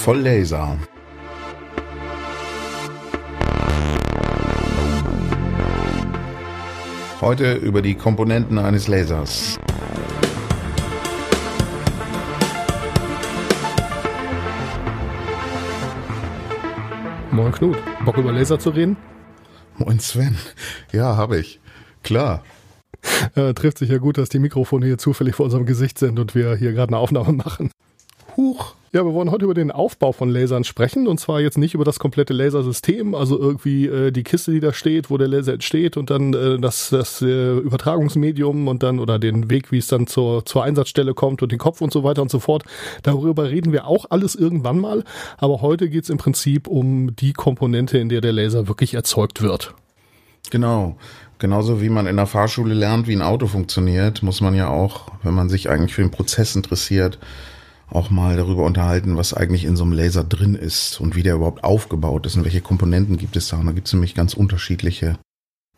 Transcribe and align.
voll 0.00 0.20
Laser. 0.20 0.78
Heute 7.20 7.52
über 7.56 7.82
die 7.82 7.94
Komponenten 7.94 8.58
eines 8.58 8.88
Lasers. 8.88 9.58
Moin 17.30 17.52
Knut, 17.52 17.76
Bock 18.06 18.16
über 18.16 18.32
Laser 18.32 18.58
zu 18.58 18.70
reden? 18.70 18.96
Moin 19.76 20.00
Sven. 20.00 20.34
Ja, 20.92 21.18
habe 21.18 21.38
ich. 21.38 21.60
Klar. 22.02 22.42
Äh, 23.34 23.52
trifft 23.52 23.76
sich 23.76 23.90
ja 23.90 23.98
gut, 23.98 24.16
dass 24.16 24.30
die 24.30 24.38
Mikrofone 24.38 24.86
hier 24.86 24.96
zufällig 24.96 25.34
vor 25.34 25.44
unserem 25.44 25.66
Gesicht 25.66 25.98
sind 25.98 26.18
und 26.18 26.34
wir 26.34 26.56
hier 26.56 26.72
gerade 26.72 26.88
eine 26.88 26.98
Aufnahme 26.98 27.32
machen. 27.34 27.70
Huch. 28.40 28.74
Ja, 28.92 29.04
wir 29.04 29.12
wollen 29.12 29.30
heute 29.30 29.44
über 29.44 29.52
den 29.52 29.70
Aufbau 29.70 30.12
von 30.12 30.30
Lasern 30.30 30.64
sprechen 30.64 31.06
und 31.06 31.20
zwar 31.20 31.42
jetzt 31.42 31.58
nicht 31.58 31.74
über 31.74 31.84
das 31.84 31.98
komplette 31.98 32.32
Lasersystem, 32.32 33.14
also 33.14 33.38
irgendwie 33.38 33.86
äh, 33.86 34.12
die 34.12 34.22
Kiste, 34.22 34.50
die 34.50 34.60
da 34.60 34.72
steht, 34.72 35.10
wo 35.10 35.18
der 35.18 35.28
Laser 35.28 35.52
entsteht 35.52 35.98
und 35.98 36.08
dann 36.08 36.32
äh, 36.32 36.58
das, 36.58 36.88
das 36.88 37.20
äh, 37.20 37.58
Übertragungsmedium 37.58 38.66
und 38.66 38.82
dann 38.82 38.98
oder 38.98 39.18
den 39.18 39.50
Weg, 39.50 39.70
wie 39.72 39.76
es 39.76 39.88
dann 39.88 40.06
zur, 40.06 40.46
zur 40.46 40.64
Einsatzstelle 40.64 41.12
kommt 41.12 41.42
und 41.42 41.52
den 41.52 41.58
Kopf 41.58 41.82
und 41.82 41.92
so 41.92 42.02
weiter 42.02 42.22
und 42.22 42.30
so 42.30 42.40
fort. 42.40 42.64
Darüber 43.02 43.50
reden 43.50 43.72
wir 43.72 43.86
auch 43.86 44.06
alles 44.08 44.36
irgendwann 44.36 44.78
mal, 44.78 45.04
aber 45.36 45.60
heute 45.60 45.90
geht 45.90 46.04
es 46.04 46.10
im 46.10 46.16
Prinzip 46.16 46.66
um 46.66 47.14
die 47.14 47.34
Komponente, 47.34 47.98
in 47.98 48.08
der 48.08 48.22
der 48.22 48.32
Laser 48.32 48.68
wirklich 48.68 48.94
erzeugt 48.94 49.42
wird. 49.42 49.74
Genau. 50.48 50.96
Genauso 51.38 51.82
wie 51.82 51.90
man 51.90 52.06
in 52.06 52.16
der 52.16 52.26
Fahrschule 52.26 52.72
lernt, 52.72 53.06
wie 53.06 53.16
ein 53.16 53.22
Auto 53.22 53.46
funktioniert, 53.46 54.22
muss 54.22 54.40
man 54.40 54.54
ja 54.54 54.68
auch, 54.68 55.08
wenn 55.22 55.34
man 55.34 55.50
sich 55.50 55.68
eigentlich 55.68 55.94
für 55.94 56.02
den 56.02 56.10
Prozess 56.10 56.56
interessiert, 56.56 57.18
auch 57.90 58.10
mal 58.10 58.36
darüber 58.36 58.64
unterhalten, 58.64 59.16
was 59.16 59.34
eigentlich 59.34 59.64
in 59.64 59.76
so 59.76 59.84
einem 59.84 59.92
Laser 59.92 60.24
drin 60.24 60.54
ist 60.54 61.00
und 61.00 61.16
wie 61.16 61.22
der 61.22 61.34
überhaupt 61.34 61.64
aufgebaut 61.64 62.26
ist 62.26 62.36
und 62.36 62.44
welche 62.44 62.60
Komponenten 62.60 63.16
gibt 63.16 63.36
es 63.36 63.48
da. 63.48 63.58
Und 63.58 63.66
da 63.66 63.72
gibt 63.72 63.86
es 63.86 63.92
nämlich 63.92 64.14
ganz 64.14 64.34
unterschiedliche 64.34 65.18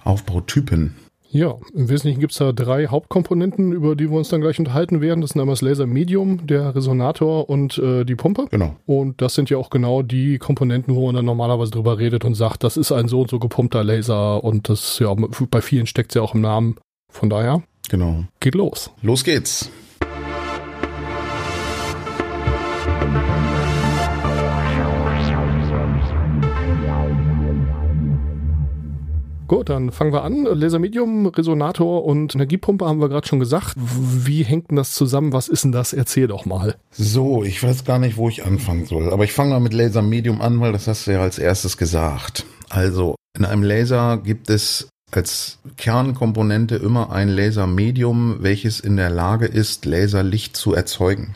Aufbautypen. 0.05 0.95
Ja, 1.35 1.57
im 1.73 1.89
Wesentlichen 1.89 2.21
gibt 2.21 2.33
es 2.33 2.39
da 2.39 2.53
drei 2.53 2.89
Hauptkomponenten, 2.89 3.73
über 3.73 3.97
die 3.97 4.11
wir 4.11 4.19
uns 4.19 4.29
dann 4.29 4.43
gleich 4.43 4.59
unterhalten 4.59 5.01
werden. 5.01 5.23
Das 5.23 5.31
sind 5.31 5.41
einmal 5.41 5.55
das 5.55 5.63
Laser-Medium, 5.63 6.47
der 6.47 6.75
Resonator 6.75 7.49
und 7.49 7.79
äh, 7.79 8.05
die 8.05 8.17
Pumpe. 8.17 8.49
Genau. 8.51 8.77
Und 8.85 9.23
das 9.23 9.33
sind 9.35 9.49
ja 9.49 9.57
auch 9.57 9.71
genau 9.71 10.03
die 10.03 10.37
Komponenten, 10.37 10.95
wo 10.95 11.07
man 11.07 11.15
dann 11.15 11.25
normalerweise 11.25 11.71
drüber 11.71 11.97
redet 11.97 12.27
und 12.27 12.35
sagt, 12.35 12.65
das 12.65 12.77
ist 12.77 12.93
ein 12.93 13.09
so 13.09 13.23
und 13.23 13.31
so 13.31 13.39
gepumpter 13.39 13.83
Laser 13.83 14.45
und 14.45 14.69
das, 14.69 14.99
ja, 14.99 15.15
bei 15.15 15.63
vielen 15.63 15.87
steckt 15.87 16.11
es 16.11 16.17
ja 16.17 16.23
auch 16.23 16.35
im 16.35 16.43
Namen. 16.43 16.77
Von 17.11 17.31
daher. 17.31 17.63
Genau. 17.89 18.25
Geht 18.41 18.55
los. 18.55 18.91
Los 19.01 19.25
geht's. 19.25 19.71
Gut, 29.53 29.69
dann 29.69 29.93
fangen 29.93 30.15
wir 30.15 30.25
an. 30.25 30.45
Lasermedium, 30.45 31.27
Resonator 31.27 32.07
und 32.07 32.35
Energiepumpe 32.35 32.87
haben 32.87 33.03
wir 33.03 33.11
gerade 33.11 33.29
schon 33.29 33.39
gesagt. 33.39 33.75
Wie 33.77 34.45
hängt 34.45 34.71
denn 34.71 34.77
das 34.77 34.95
zusammen? 34.95 35.35
Was 35.35 35.49
ist 35.49 35.65
denn 35.65 35.73
das? 35.73 35.93
Erzähl 35.93 36.27
doch 36.27 36.47
mal. 36.47 36.77
So, 36.91 37.45
ich 37.45 37.63
weiß 37.63 37.85
gar 37.85 37.99
nicht, 37.99 38.17
wo 38.17 38.31
ich 38.31 38.47
anfangen 38.47 38.87
soll. 38.87 39.13
Aber 39.13 39.25
ich 39.25 39.35
fange 39.35 39.51
mal 39.51 39.61
mit 39.61 39.75
Lasermedium 39.75 40.41
an, 40.41 40.59
weil 40.61 40.73
das 40.73 40.89
hast 40.89 41.07
du 41.07 41.11
ja 41.11 41.21
als 41.21 41.39
erstes 41.39 41.77
gesagt. 41.77 42.47
Also, 42.71 43.15
in 43.39 43.45
einem 43.45 43.63
Laser 43.63 44.17
gibt 44.17 44.49
es 44.49 44.89
als 45.11 45.59
Kernkomponente 45.77 46.77
immer 46.77 47.13
ein 47.13 47.29
Lasermedium, 47.29 48.39
welches 48.41 48.81
in 48.81 48.97
der 48.97 49.11
Lage 49.11 49.45
ist, 49.45 49.85
Laserlicht 49.85 50.57
zu 50.57 50.73
erzeugen. 50.73 51.35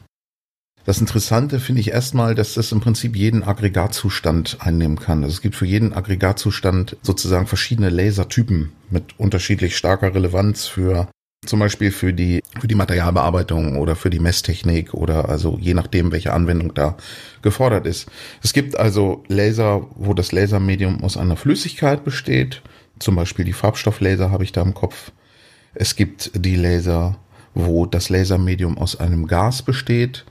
Das 0.87 1.01
Interessante 1.01 1.59
finde 1.59 1.81
ich 1.81 1.91
erstmal, 1.91 2.37
dass 2.37 2.55
das 2.55 2.71
im 2.71 2.79
Prinzip 2.79 3.17
jeden 3.17 3.43
Aggregatzustand 3.43 4.59
einnehmen 4.61 5.01
kann. 5.01 5.25
Also 5.25 5.35
es 5.35 5.43
gibt 5.43 5.57
für 5.57 5.67
jeden 5.67 5.93
Aggregatzustand 5.93 6.97
sozusagen 7.03 7.49
verschiedene 7.49 7.91
Lasertypen 7.91 8.71
mit 8.89 9.19
unterschiedlich 9.19 9.77
starker 9.77 10.15
Relevanz 10.15 10.67
für 10.67 11.09
zum 11.45 11.59
Beispiel 11.59 11.91
für 11.91 12.13
die, 12.13 12.41
für 12.61 12.69
die 12.69 12.77
Materialbearbeitung 12.77 13.79
oder 13.79 13.97
für 13.97 14.11
die 14.11 14.21
Messtechnik 14.21 14.95
oder 14.95 15.29
also 15.29 15.59
je 15.61 15.75
nachdem, 15.75 16.13
welche 16.13 16.33
Anwendung 16.33 16.73
da 16.73 16.97
gefordert 17.43 17.85
ist. 17.85 18.07
Es 18.45 18.53
gibt 18.53 18.79
also 18.79 19.25
Laser, 19.27 19.89
wo 19.97 20.15
das 20.15 20.31
Lasermedium 20.31 21.03
aus 21.03 21.17
einer 21.17 21.37
Flüssigkeit 21.37 22.05
besteht. 22.05 22.63
Zum 23.01 23.17
Beispiel 23.17 23.45
die 23.45 23.53
Farbstofflaser 23.53 24.31
habe 24.31 24.45
ich 24.45 24.53
da 24.53 24.63
im 24.63 24.75
Kopf. 24.75 25.11
Es 25.75 25.97
gibt 25.97 26.31
die 26.35 26.57
Laser, 26.57 27.19
wo 27.55 27.87
das 27.87 28.09
Lasermedium 28.09 28.79
aus 28.79 29.01
einem 29.01 29.27
Gas 29.27 29.63
besteht. 29.63 30.25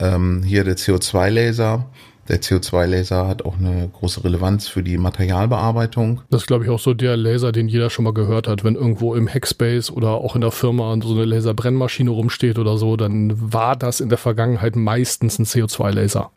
Ähm, 0.00 0.42
hier 0.42 0.64
der 0.64 0.76
CO2-Laser. 0.76 1.86
Der 2.28 2.40
CO2-Laser 2.40 3.28
hat 3.28 3.44
auch 3.44 3.58
eine 3.58 3.88
große 3.92 4.24
Relevanz 4.24 4.66
für 4.66 4.82
die 4.82 4.96
Materialbearbeitung. 4.96 6.22
Das 6.30 6.42
ist, 6.42 6.46
glaube 6.46 6.64
ich, 6.64 6.70
auch 6.70 6.78
so 6.78 6.94
der 6.94 7.18
Laser, 7.18 7.52
den 7.52 7.68
jeder 7.68 7.90
schon 7.90 8.04
mal 8.04 8.14
gehört 8.14 8.48
hat. 8.48 8.64
Wenn 8.64 8.76
irgendwo 8.76 9.14
im 9.14 9.28
Hackspace 9.28 9.90
oder 9.90 10.10
auch 10.10 10.34
in 10.34 10.40
der 10.40 10.50
Firma 10.50 10.96
so 11.02 11.12
eine 11.12 11.26
Laserbrennmaschine 11.26 12.10
rumsteht 12.10 12.58
oder 12.58 12.78
so, 12.78 12.96
dann 12.96 13.52
war 13.52 13.76
das 13.76 14.00
in 14.00 14.08
der 14.08 14.16
Vergangenheit 14.16 14.74
meistens 14.74 15.38
ein 15.38 15.44
CO2-Laser. 15.44 16.30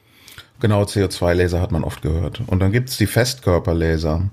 Genau, 0.59 0.83
CO2-Laser 0.83 1.61
hat 1.61 1.71
man 1.71 1.83
oft 1.83 2.01
gehört. 2.01 2.41
Und 2.47 2.59
dann 2.59 2.73
gibt 2.73 2.89
es 2.89 2.97
die 2.97 3.07
Festkörperlaser. 3.07 4.29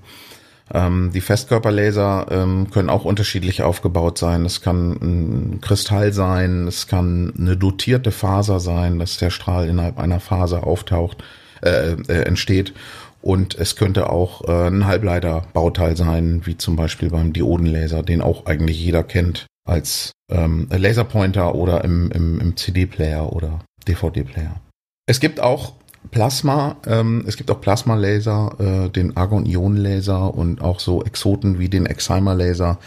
Ähm, 0.73 1.11
die 1.13 1.21
Festkörperlaser 1.21 2.27
ähm, 2.31 2.71
können 2.71 2.89
auch 2.89 3.05
unterschiedlich 3.05 3.63
aufgebaut 3.63 4.17
sein. 4.17 4.45
Es 4.45 4.63
kann 4.63 4.93
ein 4.93 5.61
Kristall 5.61 6.13
sein, 6.13 6.67
es 6.67 6.87
kann 6.87 7.35
eine 7.39 7.57
dotierte 7.57 8.13
Faser 8.13 8.61
sein, 8.61 8.99
dass 8.99 9.19
der 9.19 9.31
Strahl 9.31 9.69
innerhalb 9.69 9.99
einer 9.99 10.21
Faser 10.21 10.67
auftaucht, 10.67 11.23
äh, 11.63 11.93
äh, 11.93 12.23
entsteht. 12.23 12.73
Und 13.21 13.55
es 13.55 13.77
könnte 13.77 14.11
auch 14.11 14.47
äh, 14.49 14.69
ein 14.69 14.87
Halbleiterbauteil 14.87 15.97
sein, 15.97 16.43
wie 16.45 16.57
zum 16.57 16.77
Beispiel 16.77 17.11
beim 17.11 17.33
Diodenlaser, 17.33 18.03
den 18.03 18.21
auch 18.21 18.47
eigentlich 18.47 18.79
jeder 18.79 19.03
kennt 19.03 19.47
als 19.67 20.13
ähm, 20.31 20.69
Laserpointer 20.71 21.55
oder 21.55 21.85
im, 21.85 22.11
im, 22.11 22.41
im 22.41 22.57
CD-Player 22.57 23.33
oder 23.33 23.61
DVD-Player. 23.89 24.61
Es 25.07 25.21
gibt 25.21 25.41
auch 25.41 25.75
Plasma, 26.10 26.76
ähm, 26.87 27.25
es 27.26 27.37
gibt 27.37 27.50
auch 27.50 27.60
Plasmalaser, 27.60 28.87
äh, 28.87 28.91
den 28.91 29.16
Argon-Ionen-Laser 29.16 30.34
und 30.34 30.60
auch 30.60 30.81
so 30.81 31.03
Exoten 31.03 31.59
wie 31.59 31.69
den 31.69 31.87
Excimer-Laser. 31.87 32.78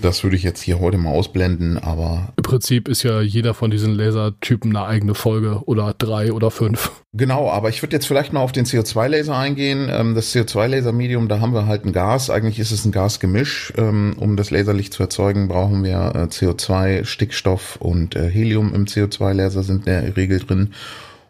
Das 0.00 0.22
würde 0.22 0.36
ich 0.36 0.42
jetzt 0.42 0.60
hier 0.60 0.78
heute 0.78 0.98
mal 0.98 1.10
ausblenden, 1.10 1.78
aber. 1.78 2.28
Im 2.36 2.42
Prinzip 2.42 2.86
ist 2.88 3.02
ja 3.02 3.22
jeder 3.22 3.54
von 3.54 3.70
diesen 3.70 3.94
Lasertypen 3.94 4.76
eine 4.76 4.86
eigene 4.86 5.14
Folge 5.14 5.62
oder 5.64 5.94
drei 5.96 6.32
oder 6.32 6.50
fünf. 6.50 6.92
Genau, 7.14 7.50
aber 7.50 7.70
ich 7.70 7.82
würde 7.82 7.96
jetzt 7.96 8.06
vielleicht 8.06 8.34
mal 8.34 8.40
auf 8.40 8.52
den 8.52 8.66
CO2-Laser 8.66 9.34
eingehen. 9.34 9.88
Ähm, 9.90 10.14
das 10.14 10.34
CO2-Laser-Medium, 10.34 11.28
da 11.28 11.40
haben 11.40 11.54
wir 11.54 11.66
halt 11.66 11.86
ein 11.86 11.94
Gas. 11.94 12.28
Eigentlich 12.28 12.58
ist 12.58 12.72
es 12.72 12.84
ein 12.84 12.92
Gasgemisch. 12.92 13.72
Ähm, 13.78 14.14
um 14.18 14.36
das 14.36 14.50
Laserlicht 14.50 14.92
zu 14.92 15.02
erzeugen, 15.02 15.48
brauchen 15.48 15.82
wir 15.82 16.12
äh, 16.14 16.18
CO2, 16.24 17.06
Stickstoff 17.06 17.76
und 17.76 18.16
äh, 18.16 18.28
Helium 18.28 18.74
im 18.74 18.84
CO2-Laser 18.84 19.62
sind 19.62 19.86
in 19.86 19.92
der 19.92 20.16
Regel 20.16 20.40
drin. 20.40 20.74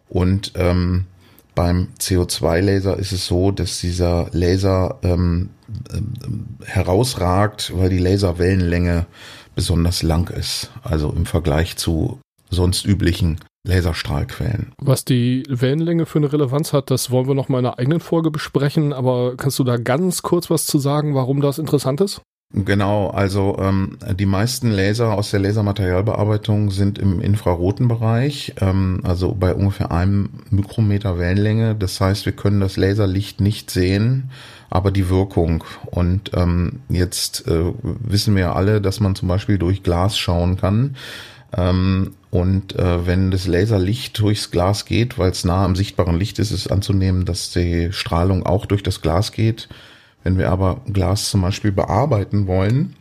Und 0.09 0.53
ähm, 0.57 1.05
beim 1.57 1.89
CO2-Laser 1.99 2.97
ist 2.99 3.11
es 3.11 3.27
so, 3.27 3.51
dass 3.51 3.81
dieser 3.81 4.29
Laser 4.31 5.01
ähm, 5.03 5.49
ähm, 5.93 6.59
herausragt, 6.65 7.73
weil 7.75 7.89
die 7.91 7.99
Laserwellenlänge 7.99 9.07
besonders 9.57 10.05
lang 10.05 10.31
ist. 10.31 10.71
Also 10.85 11.11
im 11.11 11.27
Vergleich 11.27 11.77
zu 11.77 12.21
sonst 12.51 12.87
üblichen 12.87 13.41
Laserstrahlquellen. 13.67 14.73
Was 14.81 15.05
die 15.05 15.43
Wellenlänge 15.49 16.07
für 16.07 16.19
eine 16.19 16.33
Relevanz 16.33 16.73
hat, 16.73 16.91
das 16.91 17.11
wollen 17.11 17.27
wir 17.27 17.35
noch 17.35 17.49
mal 17.49 17.59
in 17.59 17.67
einer 17.67 17.79
eigenen 17.79 18.01
Folge 18.01 18.31
besprechen. 18.31 18.93
Aber 18.93 19.37
kannst 19.37 19.59
du 19.59 19.65
da 19.65 19.79
ganz 19.79 20.23
kurz 20.23 20.51
was 20.51 20.67
zu 20.67 20.79
sagen, 20.79 21.15
warum 21.15 21.41
das 21.41 21.59
interessant 21.59 22.01
ist? 22.01 22.21
Genau, 22.65 23.09
also 23.11 23.59
ähm, 23.61 23.99
die 24.19 24.25
meisten 24.25 24.71
Laser 24.71 25.13
aus 25.13 25.31
der 25.31 25.41
Lasermaterialbearbeitung 25.41 26.71
sind 26.71 26.99
im 26.99 27.21
infraroten 27.21 27.87
Bereich, 27.87 28.55
ähm, 28.63 29.01
also 29.05 29.35
bei 29.35 29.55
ungefähr 29.55 29.93
einem 29.93 30.31
Mikrometer 30.49 31.19
Wellenlänge. 31.19 31.75
Das 31.75 32.01
heißt, 32.01 32.25
wir 32.25 32.33
können 32.33 32.61
das 32.61 32.79
Laserlicht 32.79 33.43
nicht 33.43 33.71
sehen, 33.71 34.31
aber 34.71 34.91
die 34.91 35.11
Wirkung. 35.11 35.65
Und 35.85 36.31
ähm, 36.33 36.81
jetzt 36.89 37.47
äh, 37.47 37.75
wissen 37.83 38.35
wir 38.35 38.45
ja 38.45 38.53
alle, 38.55 38.81
dass 38.81 39.01
man 39.01 39.15
zum 39.15 39.29
Beispiel 39.29 39.59
durch 39.59 39.83
Glas 39.83 40.17
schauen 40.17 40.57
kann. 40.57 40.97
Ähm, 41.55 42.15
und 42.31 42.75
äh, 42.77 43.07
wenn 43.07 43.31
das 43.31 43.47
Laserlicht 43.47 44.19
durchs 44.19 44.51
Glas 44.51 44.87
geht, 44.87 45.19
weil 45.19 45.31
es 45.31 45.45
nah 45.45 45.63
am 45.63 45.77
sichtbaren 45.77 46.19
Licht 46.19 46.39
ist, 46.39 46.53
ist 46.53 46.73
anzunehmen, 46.73 47.27
dass 47.27 47.51
die 47.51 47.93
Strahlung 47.93 48.47
auch 48.47 48.65
durch 48.65 48.83
das 48.83 49.03
Glas 49.03 49.33
geht. 49.33 49.69
Wenn 50.27 50.39
wir 50.39 50.51
aber 50.51 50.81
Glas 50.93 51.31
zum 51.31 51.43
Beispiel 51.43 51.71
bearbeiten 51.71 52.49
wollen, 52.49 52.97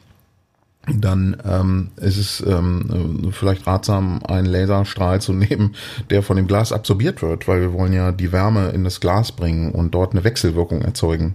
dann 0.86 1.36
ähm, 1.44 1.90
ist 1.96 2.18
es 2.18 2.44
ähm, 2.46 3.32
vielleicht 3.32 3.66
ratsam, 3.66 4.22
einen 4.28 4.46
Laserstrahl 4.46 5.20
zu 5.20 5.34
nehmen, 5.34 5.76
der 6.12 6.22
von 6.22 6.38
dem 6.38 6.46
Glas 6.46 6.72
absorbiert 6.72 7.24
wird, 7.24 7.48
weil 7.48 7.62
wir 7.62 7.74
wollen 7.74 7.94
ja 7.94 8.12
die 8.12 8.32
Wärme 8.32 8.70
in 8.70 8.84
das 8.84 9.00
Glas 9.00 9.32
bringen 9.32 9.72
und 9.72 9.96
dort 9.96 10.12
eine 10.12 10.24
Wechselwirkung 10.24 10.84
erzeugen. 10.84 11.34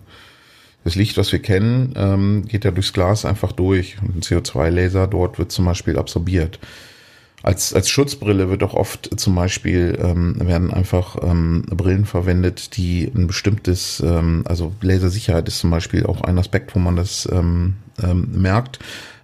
Das 0.84 0.94
Licht, 0.94 1.16
was 1.16 1.32
wir 1.32 1.42
kennen, 1.42 1.92
ähm, 1.96 2.44
geht 2.46 2.64
ja 2.64 2.70
durchs 2.70 2.92
Glas 2.92 3.24
einfach 3.24 3.50
durch. 3.50 3.96
Und 4.00 4.14
ein 4.14 4.20
CO2-Laser 4.20 5.08
dort 5.08 5.40
wird 5.40 5.50
zum 5.50 5.64
Beispiel 5.64 5.98
absorbiert. 5.98 6.60
Als, 7.42 7.72
als 7.72 7.88
Schutzbrille 7.88 8.50
wird 8.50 8.62
auch 8.62 8.74
oft 8.74 9.18
zum 9.18 9.34
Beispiel, 9.34 9.98
ähm, 10.00 10.36
werden 10.46 10.70
einfach 10.70 11.16
ähm, 11.22 11.62
Brillen 11.70 12.04
verwendet, 12.04 12.76
die 12.76 13.10
ein 13.14 13.26
bestimmtes, 13.26 14.00
ähm, 14.00 14.42
also 14.46 14.72
Lasersicherheit 14.82 15.48
ist 15.48 15.60
zum 15.60 15.70
Beispiel 15.70 16.04
auch 16.04 16.20
ein 16.20 16.38
Aspekt, 16.38 16.74
wo 16.74 16.78
man 16.78 16.96
das 16.96 17.28
ähm, 17.32 17.76
ähm, 18.02 18.28
merkt. 18.32 18.78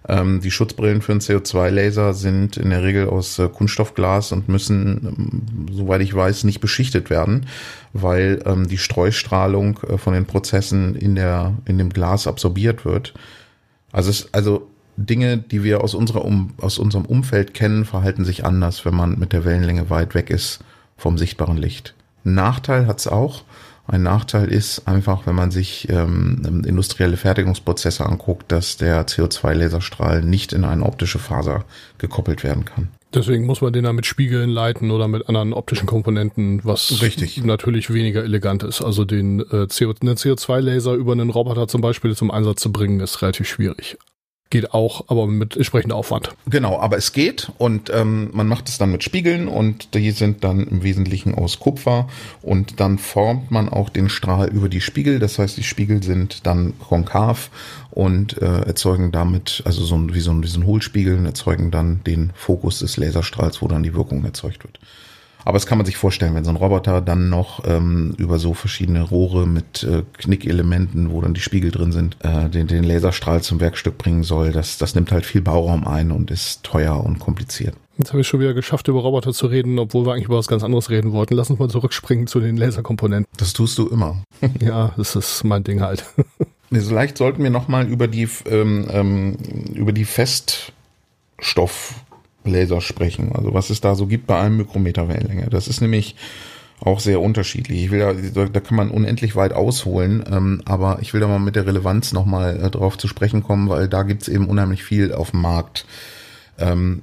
Ähm, 0.07 0.39
die 0.41 0.51
Schutzbrillen 0.51 1.01
für 1.01 1.11
einen 1.11 1.21
CO2-Laser 1.21 2.13
sind 2.13 2.57
in 2.57 2.69
der 2.69 2.81
Regel 2.81 3.09
aus 3.09 3.37
äh, 3.39 3.49
Kunststoffglas 3.49 4.31
und 4.31 4.47
müssen, 4.47 5.45
ähm, 5.67 5.75
soweit 5.75 6.01
ich 6.01 6.15
weiß, 6.15 6.45
nicht 6.45 6.61
beschichtet 6.61 7.09
werden, 7.09 7.45
weil 7.93 8.41
ähm, 8.45 8.67
die 8.67 8.77
Streustrahlung 8.77 9.79
äh, 9.87 9.97
von 9.97 10.13
den 10.13 10.25
Prozessen 10.25 10.95
in 10.95 11.15
der 11.15 11.53
in 11.65 11.77
dem 11.77 11.89
Glas 11.89 12.25
absorbiert 12.25 12.85
wird. 12.85 13.13
Also 13.91 14.09
es, 14.09 14.33
also 14.33 14.69
Dinge, 14.97 15.37
die 15.37 15.63
wir 15.63 15.83
aus, 15.83 15.93
unserer 15.93 16.25
um, 16.25 16.53
aus 16.57 16.79
unserem 16.79 17.05
Umfeld 17.05 17.53
kennen, 17.53 17.85
verhalten 17.85 18.25
sich 18.25 18.45
anders, 18.45 18.83
wenn 18.83 18.95
man 18.95 19.17
mit 19.19 19.31
der 19.31 19.45
Wellenlänge 19.45 19.89
weit 19.89 20.15
weg 20.15 20.29
ist 20.29 20.59
vom 20.97 21.17
sichtbaren 21.17 21.57
Licht. 21.57 21.93
Ein 22.25 22.33
Nachteil 22.33 22.87
hat 22.87 22.99
es 22.99 23.07
auch. 23.07 23.43
Ein 23.87 24.03
Nachteil 24.03 24.49
ist 24.49 24.85
einfach, 24.85 25.25
wenn 25.25 25.35
man 25.35 25.49
sich 25.49 25.87
ähm, 25.89 26.63
industrielle 26.67 27.15
Fertigungsprozesse 27.15 28.05
anguckt, 28.05 28.51
dass 28.51 28.75
der 28.75 29.07
CO2-Laserstrahl 29.07 30.23
nicht 30.23 30.51
in 30.51 30.65
eine 30.65 30.83
optische 30.83 31.19
Faser 31.19 31.63
gekoppelt 31.97 32.43
werden 32.43 32.65
kann. 32.65 32.89
Deswegen 33.13 33.45
muss 33.45 33.61
man 33.61 33.71
den 33.71 33.85
dann 33.85 33.95
mit 33.95 34.05
Spiegeln 34.05 34.49
leiten 34.49 34.91
oder 34.91 35.07
mit 35.07 35.29
anderen 35.29 35.53
optischen 35.53 35.87
Komponenten, 35.87 36.59
was 36.65 37.01
Richtig. 37.01 37.41
natürlich 37.45 37.93
weniger 37.93 38.23
elegant 38.23 38.63
ist. 38.63 38.81
Also 38.81 39.05
den 39.05 39.39
äh, 39.39 39.67
CO, 39.67 39.93
einen 40.01 40.17
CO2-Laser 40.17 40.93
über 40.93 41.13
einen 41.13 41.29
Roboter 41.29 41.69
zum 41.69 41.79
Beispiel 41.79 42.15
zum 42.15 42.29
Einsatz 42.29 42.61
zu 42.61 42.73
bringen, 42.73 42.99
ist 42.99 43.21
relativ 43.21 43.47
schwierig. 43.47 43.97
Geht 44.49 44.73
auch, 44.73 45.05
aber 45.09 45.27
mit 45.27 45.57
entsprechendem 45.57 45.97
Aufwand. 45.97 46.29
Genau, 46.49 46.79
aber 46.79 46.97
es 46.97 47.11
geht 47.11 47.51
und 47.57 47.91
ähm, 47.93 48.29
man 48.31 48.47
macht 48.47 48.69
es 48.69 48.77
dann 48.77 48.91
mit 48.91 49.03
Spiegeln 49.03 49.49
und 49.49 49.93
die 49.93 50.11
sind 50.11 50.43
dann 50.45 50.65
im 50.67 50.83
Wesentlichen 50.83 51.35
aus 51.35 51.59
Kupfer 51.59 52.07
und 52.41 52.79
dann 52.79 52.97
formt 52.97 53.51
man 53.51 53.67
auch 53.67 53.89
den 53.89 54.07
Strahl 54.07 54.47
über 54.47 54.69
die 54.69 54.79
Spiegel. 54.79 55.19
Das 55.19 55.37
heißt, 55.37 55.57
die 55.57 55.63
Spiegel 55.63 56.01
sind 56.01 56.45
dann 56.45 56.79
konkav 56.79 57.49
und 57.91 58.41
äh, 58.41 58.61
erzeugen 58.61 59.11
damit, 59.11 59.63
also 59.65 59.83
so 59.83 59.95
ein, 59.95 60.13
wie 60.13 60.21
so 60.21 60.31
ein, 60.31 60.43
wie 60.43 60.47
so 60.47 60.59
ein 60.59 60.65
Hohlspiegel, 60.65 61.25
erzeugen 61.25 61.69
dann 61.69 62.03
den 62.05 62.31
Fokus 62.33 62.79
des 62.79 62.95
Laserstrahls, 62.95 63.61
wo 63.61 63.67
dann 63.67 63.83
die 63.83 63.95
Wirkung 63.95 64.23
erzeugt 64.23 64.63
wird. 64.63 64.79
Aber 65.47 65.55
das 65.55 65.65
kann 65.65 65.77
man 65.77 65.85
sich 65.85 65.95
vorstellen, 65.95 66.35
wenn 66.35 66.43
so 66.43 66.49
ein 66.49 66.57
Roboter 66.57 66.99
dann 66.99 67.29
noch 67.29 67.63
ähm, 67.65 68.13
über 68.17 68.37
so 68.37 68.53
verschiedene 68.53 69.01
Rohre 69.01 69.47
mit 69.47 69.81
äh, 69.81 70.03
Knickelementen, 70.17 71.09
wo 71.09 71.21
dann 71.21 71.33
die 71.33 71.39
Spiegel 71.39 71.71
drin 71.71 71.93
sind, 71.93 72.17
äh, 72.19 72.49
den, 72.49 72.67
den 72.67 72.83
Laserstrahl 72.83 73.41
zum 73.41 73.61
Werkstück 73.61 73.97
bringen 73.97 74.23
soll, 74.23 74.51
das, 74.51 74.77
das 74.77 74.93
nimmt 74.93 75.09
halt 75.09 75.25
viel 75.25 75.39
Bauraum 75.39 75.87
ein 75.87 76.11
und 76.11 76.31
ist 76.31 76.63
teuer 76.63 77.01
und 77.01 77.19
kompliziert. 77.19 77.75
Jetzt 77.97 78.09
habe 78.09 78.19
ich 78.19 78.27
schon 78.27 78.41
wieder 78.41 78.53
geschafft, 78.53 78.89
über 78.89 78.99
Roboter 78.99 79.31
zu 79.31 79.47
reden, 79.47 79.79
obwohl 79.79 80.05
wir 80.05 80.11
eigentlich 80.11 80.25
über 80.25 80.37
was 80.37 80.49
ganz 80.49 80.65
anderes 80.65 80.89
reden 80.89 81.13
wollten. 81.13 81.35
Lass 81.35 81.49
uns 81.49 81.59
mal 81.59 81.69
zurückspringen 81.69 82.27
zu 82.27 82.41
den 82.41 82.57
Laserkomponenten. 82.57 83.31
Das 83.37 83.53
tust 83.53 83.77
du 83.77 83.87
immer. 83.87 84.21
ja, 84.59 84.91
das 84.97 85.15
ist 85.15 85.45
mein 85.45 85.63
Ding 85.63 85.79
halt. 85.79 86.03
Vielleicht 86.73 87.17
sollten 87.17 87.41
wir 87.41 87.51
nochmal 87.51 87.87
über 87.87 88.09
die 88.09 88.27
ähm, 88.49 88.85
ähm, 88.91 89.37
über 89.73 89.93
die 89.93 90.03
Feststoff 90.03 90.73
Laser 92.47 92.81
sprechen. 92.81 93.31
Also 93.33 93.53
was 93.53 93.69
es 93.69 93.81
da 93.81 93.95
so 93.95 94.07
gibt 94.07 94.27
bei 94.27 94.39
einem 94.39 94.57
Mikrometer 94.57 95.07
Wellenlänge. 95.07 95.49
Das 95.49 95.67
ist 95.67 95.81
nämlich 95.81 96.15
auch 96.79 96.99
sehr 96.99 97.21
unterschiedlich. 97.21 97.85
Ich 97.85 97.91
will 97.91 97.99
da, 97.99 98.45
da 98.45 98.59
kann 98.59 98.77
man 98.77 98.91
unendlich 98.91 99.35
weit 99.35 99.53
ausholen, 99.53 100.23
ähm, 100.31 100.61
aber 100.65 100.99
ich 101.01 101.13
will 101.13 101.21
da 101.21 101.27
mal 101.27 101.39
mit 101.39 101.55
der 101.55 101.65
Relevanz 101.65 102.13
nochmal 102.13 102.59
äh, 102.63 102.69
drauf 102.69 102.97
zu 102.97 103.07
sprechen 103.07 103.43
kommen, 103.43 103.69
weil 103.69 103.87
da 103.87 104.03
gibt's 104.03 104.27
eben 104.27 104.47
unheimlich 104.47 104.83
viel 104.83 105.13
auf 105.13 105.31
dem 105.31 105.41
Markt. 105.41 105.85
Ähm, 106.59 107.01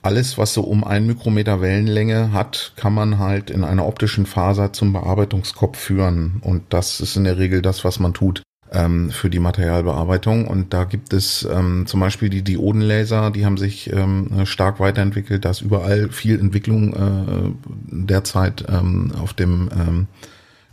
alles, 0.00 0.38
was 0.38 0.54
so 0.54 0.62
um 0.62 0.82
einen 0.82 1.06
Mikrometer 1.06 1.60
Wellenlänge 1.60 2.32
hat, 2.32 2.72
kann 2.76 2.94
man 2.94 3.18
halt 3.18 3.50
in 3.50 3.64
einer 3.64 3.86
optischen 3.86 4.26
Faser 4.26 4.72
zum 4.72 4.92
Bearbeitungskopf 4.92 5.78
führen. 5.78 6.40
Und 6.42 6.64
das 6.70 7.00
ist 7.00 7.16
in 7.16 7.24
der 7.24 7.38
Regel 7.38 7.62
das, 7.62 7.84
was 7.84 8.00
man 8.00 8.12
tut 8.14 8.42
ähm, 8.72 9.10
für 9.10 9.30
die 9.30 9.38
Materialbearbeitung. 9.38 10.46
Und 10.46 10.72
da 10.72 10.84
gibt 10.84 11.12
es 11.12 11.48
ähm, 11.50 11.86
zum 11.86 12.00
Beispiel 12.00 12.28
die 12.28 12.42
Diodenlaser, 12.42 13.30
die 13.30 13.44
haben 13.44 13.56
sich 13.56 13.92
ähm, 13.92 14.44
stark 14.44 14.80
weiterentwickelt. 14.80 15.44
Da 15.44 15.50
ist 15.50 15.60
überall 15.60 16.10
viel 16.10 16.38
Entwicklung 16.38 16.94
äh, 16.94 17.50
derzeit 17.90 18.64
ähm, 18.68 19.12
auf 19.20 19.34
dem 19.34 19.68
ähm, 19.72 20.06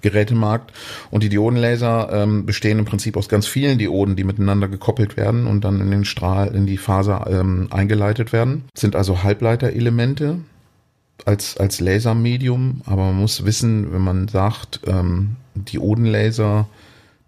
Gerätemarkt. 0.02 0.72
Und 1.12 1.24
die 1.24 1.30
Diodenlaser 1.30 2.10
ähm, 2.12 2.46
bestehen 2.46 2.80
im 2.80 2.86
Prinzip 2.86 3.18
aus 3.18 3.30
ganz 3.30 3.48
vielen 3.48 3.78
Dioden, 3.78 4.16
die 4.16 4.24
miteinander 4.24 4.68
gekoppelt 4.68 5.18
werden 5.18 5.46
und 5.46 5.64
dann 5.64 5.82
in 5.82 5.92
den 5.92 6.06
Strahl, 6.06 6.56
in 6.56 6.66
die 6.66 6.78
Faser 6.78 7.28
ähm, 7.30 7.68
eingeleitet 7.72 8.32
werden. 8.32 8.66
sind 8.76 8.96
also 8.96 9.24
Halbleiterelemente 9.24 10.40
als, 11.26 11.58
als 11.58 11.82
Lasermedium, 11.82 12.82
aber 12.86 13.08
man 13.08 13.18
muss 13.18 13.46
wissen, 13.46 13.92
wenn 13.92 14.02
man 14.02 14.30
sagt, 14.30 14.82
ähm, 14.88 15.36
Diodenlaser 15.56 16.68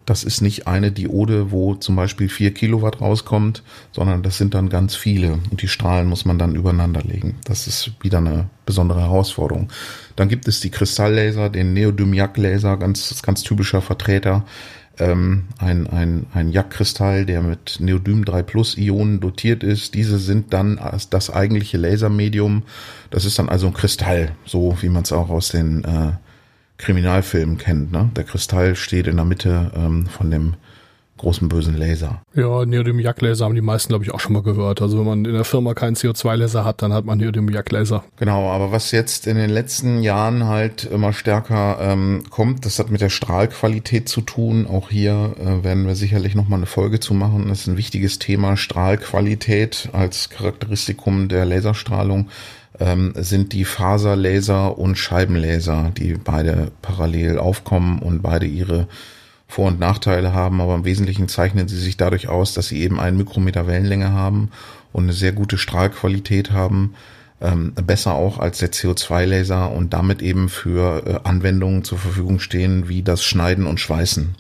das 0.06 0.24
ist 0.24 0.42
nicht 0.42 0.68
eine 0.68 0.92
Diode, 0.92 1.52
wo 1.52 1.76
zum 1.76 1.96
Beispiel 1.96 2.28
vier 2.28 2.54
Kilowatt 2.54 3.02
rauskommt, 3.02 3.64
sondern 3.92 4.24
das 4.24 4.38
sind 4.38 4.54
dann 4.54 4.70
ganz 4.70 4.96
viele 4.96 5.40
und 5.52 5.62
die 5.62 5.68
Strahlen 5.68 6.08
muss 6.08 6.26
man 6.26 6.40
dann 6.40 6.56
übereinander 6.56 7.02
legen. 7.04 7.36
Das 7.46 7.68
ist 7.68 7.92
wieder 8.02 8.18
eine 8.18 8.50
besondere 8.66 9.02
Herausforderung. 9.02 9.70
Dann 10.16 10.30
gibt 10.30 10.48
es 10.48 10.60
die 10.60 10.72
Kristalllaser, 10.72 11.50
den 11.50 11.74
Neodymiac-Laser, 11.74 12.78
ganz, 12.78 13.22
ganz 13.22 13.44
typischer 13.44 13.82
Vertreter. 13.82 14.46
Ähm, 15.00 15.46
ein, 15.58 15.88
ein, 15.88 16.26
ein 16.34 16.52
Jack-Kristall, 16.52 17.26
der 17.26 17.42
mit 17.42 17.78
Neodym 17.80 18.26
3 18.26 18.44
Plus 18.44 18.78
Ionen 18.78 19.20
dotiert 19.20 19.64
ist. 19.64 19.94
Diese 19.94 20.20
sind 20.20 20.54
dann 20.54 20.80
das 21.10 21.30
eigentliche 21.30 21.78
Lasermedium. 21.78 22.64
Das 23.10 23.26
ist 23.26 23.40
dann 23.40 23.50
also 23.50 23.68
ein 23.68 23.74
Kristall, 23.74 24.34
so 24.46 24.78
wie 24.82 24.90
man 24.90 25.04
es 25.04 25.12
auch 25.12 25.30
aus 25.30 25.50
den 25.50 25.84
äh, 25.84 26.12
Kriminalfilmen 26.82 27.58
kennt. 27.58 27.92
Ne? 27.92 28.10
Der 28.16 28.24
Kristall 28.24 28.76
steht 28.76 29.08
in 29.08 29.16
der 29.16 29.26
Mitte 29.26 29.72
ähm, 29.76 30.08
von 30.08 30.32
dem 30.32 30.56
großen 31.22 31.48
bösen 31.50 31.78
Laser. 31.78 32.22
Ja, 32.34 32.66
Neodym-Jack-Laser 32.66 33.46
haben 33.46 33.54
die 33.54 33.62
meisten, 33.62 33.90
glaube 33.90 34.04
ich, 34.04 34.12
auch 34.12 34.20
schon 34.20 34.34
mal 34.34 34.42
gehört. 34.42 34.82
Also 34.82 34.98
wenn 34.98 35.06
man 35.06 35.26
in 35.26 35.34
der 35.34 35.44
Firma 35.44 35.76
keinen 35.76 35.96
CO2-Laser 35.96 36.66
hat, 36.66 36.82
dann 36.82 36.94
hat 36.94 37.06
man 37.06 37.20
Neodym-Jack-Laser. 37.20 38.04
Genau, 38.18 38.50
aber 38.50 38.72
was 38.72 38.92
jetzt 38.92 39.28
in 39.28 39.38
den 39.38 39.52
letzten 39.52 40.02
Jahren 40.02 40.48
halt 40.48 40.84
immer 40.86 41.14
stärker 41.14 41.78
ähm, 41.80 42.24
kommt, 42.32 42.66
das 42.66 42.80
hat 42.80 42.90
mit 42.90 43.02
der 43.02 43.10
Strahlqualität 43.10 44.10
zu 44.10 44.22
tun. 44.22 44.66
Auch 44.66 44.90
hier 44.90 45.36
äh, 45.40 45.64
werden 45.64 45.86
wir 45.86 45.96
sicherlich 45.96 46.34
nochmal 46.34 46.58
eine 46.58 46.66
Folge 46.66 47.00
zu 47.00 47.14
machen. 47.14 47.50
Das 47.50 47.62
ist 47.62 47.68
ein 47.68 47.78
wichtiges 47.78 48.18
Thema, 48.18 48.58
Strahlqualität 48.58 49.90
als 49.94 50.32
Charakteristikum 50.32 51.28
der 51.28 51.46
Laserstrahlung 51.46 52.30
ähm, 52.80 53.14
sind 53.16 53.54
die 53.54 53.66
Faserlaser 53.66 54.78
und 54.78 54.98
Scheibenlaser, 54.98 55.92
die 55.96 56.14
beide 56.14 56.72
parallel 56.82 57.38
aufkommen 57.38 58.00
und 58.00 58.22
beide 58.22 58.46
ihre 58.46 58.88
vor- 59.48 59.68
und 59.68 59.80
Nachteile 59.80 60.34
haben, 60.34 60.62
aber 60.62 60.76
im 60.76 60.86
Wesentlichen 60.86 61.28
zeichnen 61.28 61.68
sie 61.68 61.78
sich 61.78 61.98
dadurch 61.98 62.30
aus, 62.30 62.54
dass 62.54 62.70
sie 62.70 62.82
eben 62.82 63.00
einen 63.00 63.18
Mikrometer 63.18 63.68
Wellenlänge 63.68 64.14
haben 64.14 64.50
und 64.94 65.04
eine 65.04 65.14
sehr 65.14 65.34
gute 65.34 65.58
Strahlqualität 65.58 66.52
haben, 66.52 66.96
ähm, 67.42 67.74
besser 67.74 68.14
auch 68.14 68.40
als 68.40 68.60
der 68.60 68.72
CO2-Laser 68.72 69.72
und 69.72 69.94
damit 69.94 70.22
eben 70.22 70.48
für 70.48 71.06
äh, 71.06 71.28
Anwendungen 71.28 71.84
zur 71.84 71.98
Verfügung 71.98 72.40
stehen, 72.40 72.88
wie 72.88 73.04
das 73.04 73.24
Schneiden 73.24 73.68
und 73.68 73.80
Schweißen. 73.80 74.36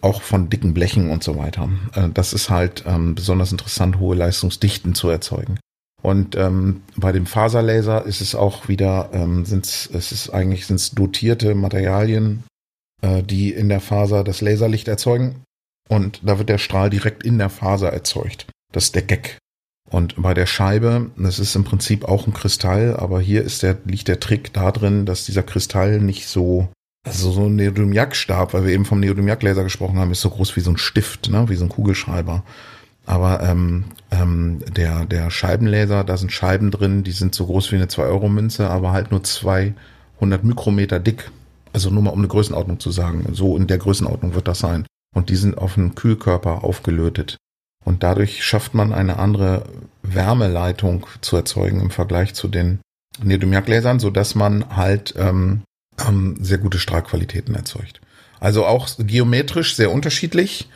Auch 0.00 0.22
von 0.22 0.50
dicken 0.50 0.74
Blechen 0.74 1.10
und 1.10 1.22
so 1.22 1.36
weiter. 1.36 1.68
Äh, 1.94 2.08
das 2.12 2.32
ist 2.32 2.50
halt 2.50 2.84
ähm, 2.86 3.14
besonders 3.14 3.52
interessant, 3.52 3.98
hohe 3.98 4.16
Leistungsdichten 4.16 4.94
zu 4.94 5.08
erzeugen. 5.08 5.60
Und 6.02 6.36
ähm, 6.36 6.82
bei 6.96 7.12
dem 7.12 7.26
Faserlaser 7.26 8.04
ist 8.06 8.20
es 8.20 8.34
auch 8.34 8.68
wieder, 8.68 9.10
ähm, 9.12 9.44
sind's, 9.44 9.88
es 9.92 10.12
ist 10.12 10.30
eigentlich 10.30 10.66
sind's 10.66 10.92
dotierte 10.92 11.54
Materialien, 11.54 12.44
äh, 13.02 13.22
die 13.22 13.52
in 13.52 13.68
der 13.68 13.80
Faser 13.80 14.22
das 14.22 14.40
Laserlicht 14.40 14.88
erzeugen. 14.88 15.42
Und 15.88 16.20
da 16.22 16.38
wird 16.38 16.48
der 16.48 16.58
Strahl 16.58 16.90
direkt 16.90 17.24
in 17.24 17.38
der 17.38 17.50
Faser 17.50 17.92
erzeugt. 17.92 18.46
Das 18.72 18.84
ist 18.84 18.94
der 18.94 19.02
Gag. 19.02 19.38
Und 19.90 20.20
bei 20.20 20.34
der 20.34 20.46
Scheibe, 20.46 21.10
das 21.16 21.38
ist 21.38 21.56
im 21.56 21.64
Prinzip 21.64 22.04
auch 22.04 22.26
ein 22.26 22.34
Kristall, 22.34 22.94
aber 22.96 23.20
hier 23.20 23.42
ist 23.42 23.62
der, 23.62 23.78
liegt 23.86 24.08
der 24.08 24.20
Trick 24.20 24.52
da 24.52 24.70
drin, 24.70 25.06
dass 25.06 25.24
dieser 25.24 25.42
Kristall 25.42 26.00
nicht 26.00 26.28
so, 26.28 26.68
also 27.06 27.32
so 27.32 27.46
ein 27.46 27.56
Neodymiac-Stab, 27.56 28.52
weil 28.52 28.66
wir 28.66 28.74
eben 28.74 28.84
vom 28.84 29.00
Neodymiac-Laser 29.00 29.64
gesprochen 29.64 29.98
haben, 29.98 30.12
ist 30.12 30.20
so 30.20 30.28
groß 30.28 30.54
wie 30.56 30.60
so 30.60 30.70
ein 30.70 30.76
Stift, 30.76 31.30
ne, 31.30 31.48
wie 31.48 31.56
so 31.56 31.64
ein 31.64 31.70
Kugelschreiber. 31.70 32.44
Aber 33.08 33.42
ähm, 33.42 33.84
ähm, 34.10 34.58
der, 34.76 35.06
der 35.06 35.30
Scheibenlaser, 35.30 36.04
da 36.04 36.18
sind 36.18 36.30
Scheiben 36.30 36.70
drin, 36.70 37.04
die 37.04 37.12
sind 37.12 37.34
so 37.34 37.46
groß 37.46 37.72
wie 37.72 37.76
eine 37.76 37.86
2-Euro-Münze, 37.86 38.68
aber 38.68 38.92
halt 38.92 39.12
nur 39.12 39.24
200 39.24 40.44
Mikrometer 40.44 41.00
dick. 41.00 41.30
Also 41.72 41.88
nur 41.88 42.02
mal 42.02 42.10
um 42.10 42.18
eine 42.18 42.28
Größenordnung 42.28 42.80
zu 42.80 42.90
sagen. 42.90 43.24
So 43.32 43.56
in 43.56 43.66
der 43.66 43.78
Größenordnung 43.78 44.34
wird 44.34 44.46
das 44.46 44.58
sein. 44.58 44.86
Und 45.16 45.30
die 45.30 45.36
sind 45.36 45.56
auf 45.56 45.78
einen 45.78 45.94
Kühlkörper 45.94 46.64
aufgelötet. 46.64 47.38
Und 47.82 48.02
dadurch 48.02 48.44
schafft 48.44 48.74
man 48.74 48.92
eine 48.92 49.18
andere 49.18 49.64
Wärmeleitung 50.02 51.06
zu 51.22 51.36
erzeugen 51.36 51.80
im 51.80 51.90
Vergleich 51.90 52.34
zu 52.34 52.46
den 52.46 52.80
Neodymiac-Lasern, 53.22 54.00
sodass 54.00 54.34
man 54.34 54.76
halt 54.76 55.14
ähm, 55.16 55.62
ähm, 56.06 56.36
sehr 56.42 56.58
gute 56.58 56.78
Strahlqualitäten 56.78 57.54
erzeugt. 57.54 58.02
Also 58.38 58.66
auch 58.66 58.86
geometrisch 58.98 59.76
sehr 59.76 59.92
unterschiedlich 59.92 60.68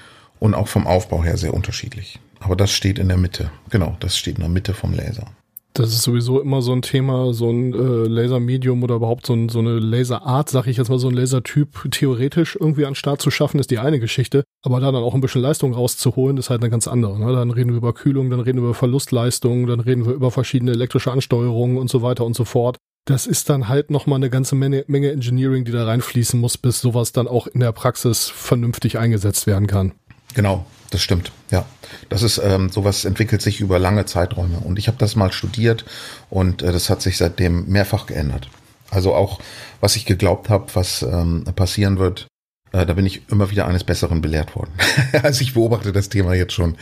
und 0.43 0.55
auch 0.55 0.67
vom 0.67 0.89
Aufbau 0.89 1.23
her 1.23 1.37
sehr 1.37 1.55
unterschiedlich. 1.55 2.19
Aber 2.41 2.57
das 2.57 2.73
steht 2.73 2.99
in 2.99 3.07
der 3.07 3.17
Mitte. 3.17 3.53
Genau, 3.71 3.97
das 4.01 4.19
steht 4.19 4.35
in 4.37 4.41
der 4.41 4.51
Mitte 4.51 4.75
vom 4.75 4.93
Laser. 4.93 5.29
Das 5.75 5.91
ist 5.91 6.03
sowieso 6.03 6.41
immer 6.41 6.61
so 6.63 6.73
ein 6.73 6.83
Thema, 6.83 7.33
so 7.33 7.49
ein 7.49 7.73
äh, 7.73 8.09
Lasermedium 8.09 8.83
oder 8.83 8.97
überhaupt 8.97 9.25
so, 9.25 9.35
ein, 9.35 9.49
so 9.49 9.61
eine 9.61 9.79
Laserart, 9.79 10.51
sag 10.51 10.67
ich 10.67 10.79
jetzt 10.79 10.91
mal, 10.91 10.99
so 10.99 11.09
ein 11.09 11.15
Lasertyp 11.15 11.89
theoretisch 11.93 12.59
irgendwie 12.61 12.85
an 12.85 12.91
den 12.91 12.97
Start 12.97 13.23
zu 13.23 13.31
schaffen, 13.31 13.61
ist 13.61 13.71
die 13.71 13.79
eine 13.79 14.01
Geschichte. 14.01 14.43
Aber 14.63 14.81
da 14.81 14.91
dann 14.91 15.05
auch 15.05 15.15
ein 15.15 15.21
bisschen 15.21 15.41
Leistung 15.41 15.75
rauszuholen, 15.75 16.37
ist 16.37 16.51
halt 16.51 16.61
eine 16.61 16.71
ganz 16.71 16.89
andere. 16.89 17.19
Ne? 17.21 17.33
Dann 17.33 17.53
reden 17.53 17.71
wir 17.71 17.77
über 17.77 17.95
Kühlung, 17.95 18.29
dann 18.29 18.41
reden 18.41 18.59
wir 18.59 18.65
über 18.65 18.75
Verlustleistung, 18.75 19.69
dann 19.69 19.79
reden 19.79 20.05
wir 20.05 20.13
über 20.13 20.33
verschiedene 20.33 20.73
elektrische 20.73 21.13
Ansteuerungen 21.13 21.79
und 21.79 21.89
so 21.89 22.03
weiter 22.03 22.27
und 22.27 22.35
so 22.35 22.45
fort. 22.45 22.79
Das 23.05 23.27
ist 23.27 23.49
dann 23.49 23.69
halt 23.69 23.91
nochmal 23.91 24.17
eine 24.17 24.31
ganze 24.31 24.55
Menge, 24.55 24.85
Menge 24.87 25.11
Engineering, 25.11 25.65
die 25.65 25.73
da 25.73 25.85
reinfließen 25.85 26.39
muss, 26.39 26.57
bis 26.57 26.81
sowas 26.81 27.13
dann 27.13 27.27
auch 27.27 27.49
in 27.49 27.61
der 27.61 27.73
Praxis 27.73 28.29
vernünftig 28.29 28.99
eingesetzt 28.99 29.49
werden 29.49 29.67
kann. 29.67 29.93
Genau, 30.35 30.67
das 30.91 31.03
stimmt, 31.03 31.33
ja. 31.51 31.65
Das 32.09 32.23
ist 32.23 32.39
ähm, 32.39 32.71
sowas 32.71 33.05
entwickelt 33.05 33.43
sich 33.43 33.61
über 33.61 33.79
lange 33.79 34.05
Zeiträume 34.05 34.59
und 34.59 34.79
ich 34.79 34.89
habe 34.89 34.99
das 34.99 35.17
mal 35.17 35.33
studiert 35.33 35.85
und 36.31 36.63
äh, 36.63 36.73
das 36.73 36.91
hat 36.91 37.03
sich 37.03 37.17
seitdem 37.17 37.67
mehrfach 37.69 38.07
geändert. 38.07 38.49
Also 38.91 39.15
auch 39.15 39.41
was 39.81 39.97
ich 39.97 40.05
geglaubt 40.05 40.49
habe, 40.49 40.67
was 40.75 41.03
ähm, 41.03 41.45
passieren 41.57 41.99
wird, 41.99 42.27
äh, 42.73 42.87
da 42.87 42.95
bin 42.95 43.07
ich 43.07 43.23
immer 43.31 43.51
wieder 43.51 43.67
eines 43.67 43.85
Besseren 43.85 44.21
belehrt 44.21 44.55
worden. 44.57 44.73
also 45.23 45.43
ich 45.43 45.55
beobachte 45.55 45.93
das 45.93 46.09
Thema 46.09 46.35
jetzt 46.35 46.53
schon, 46.53 46.77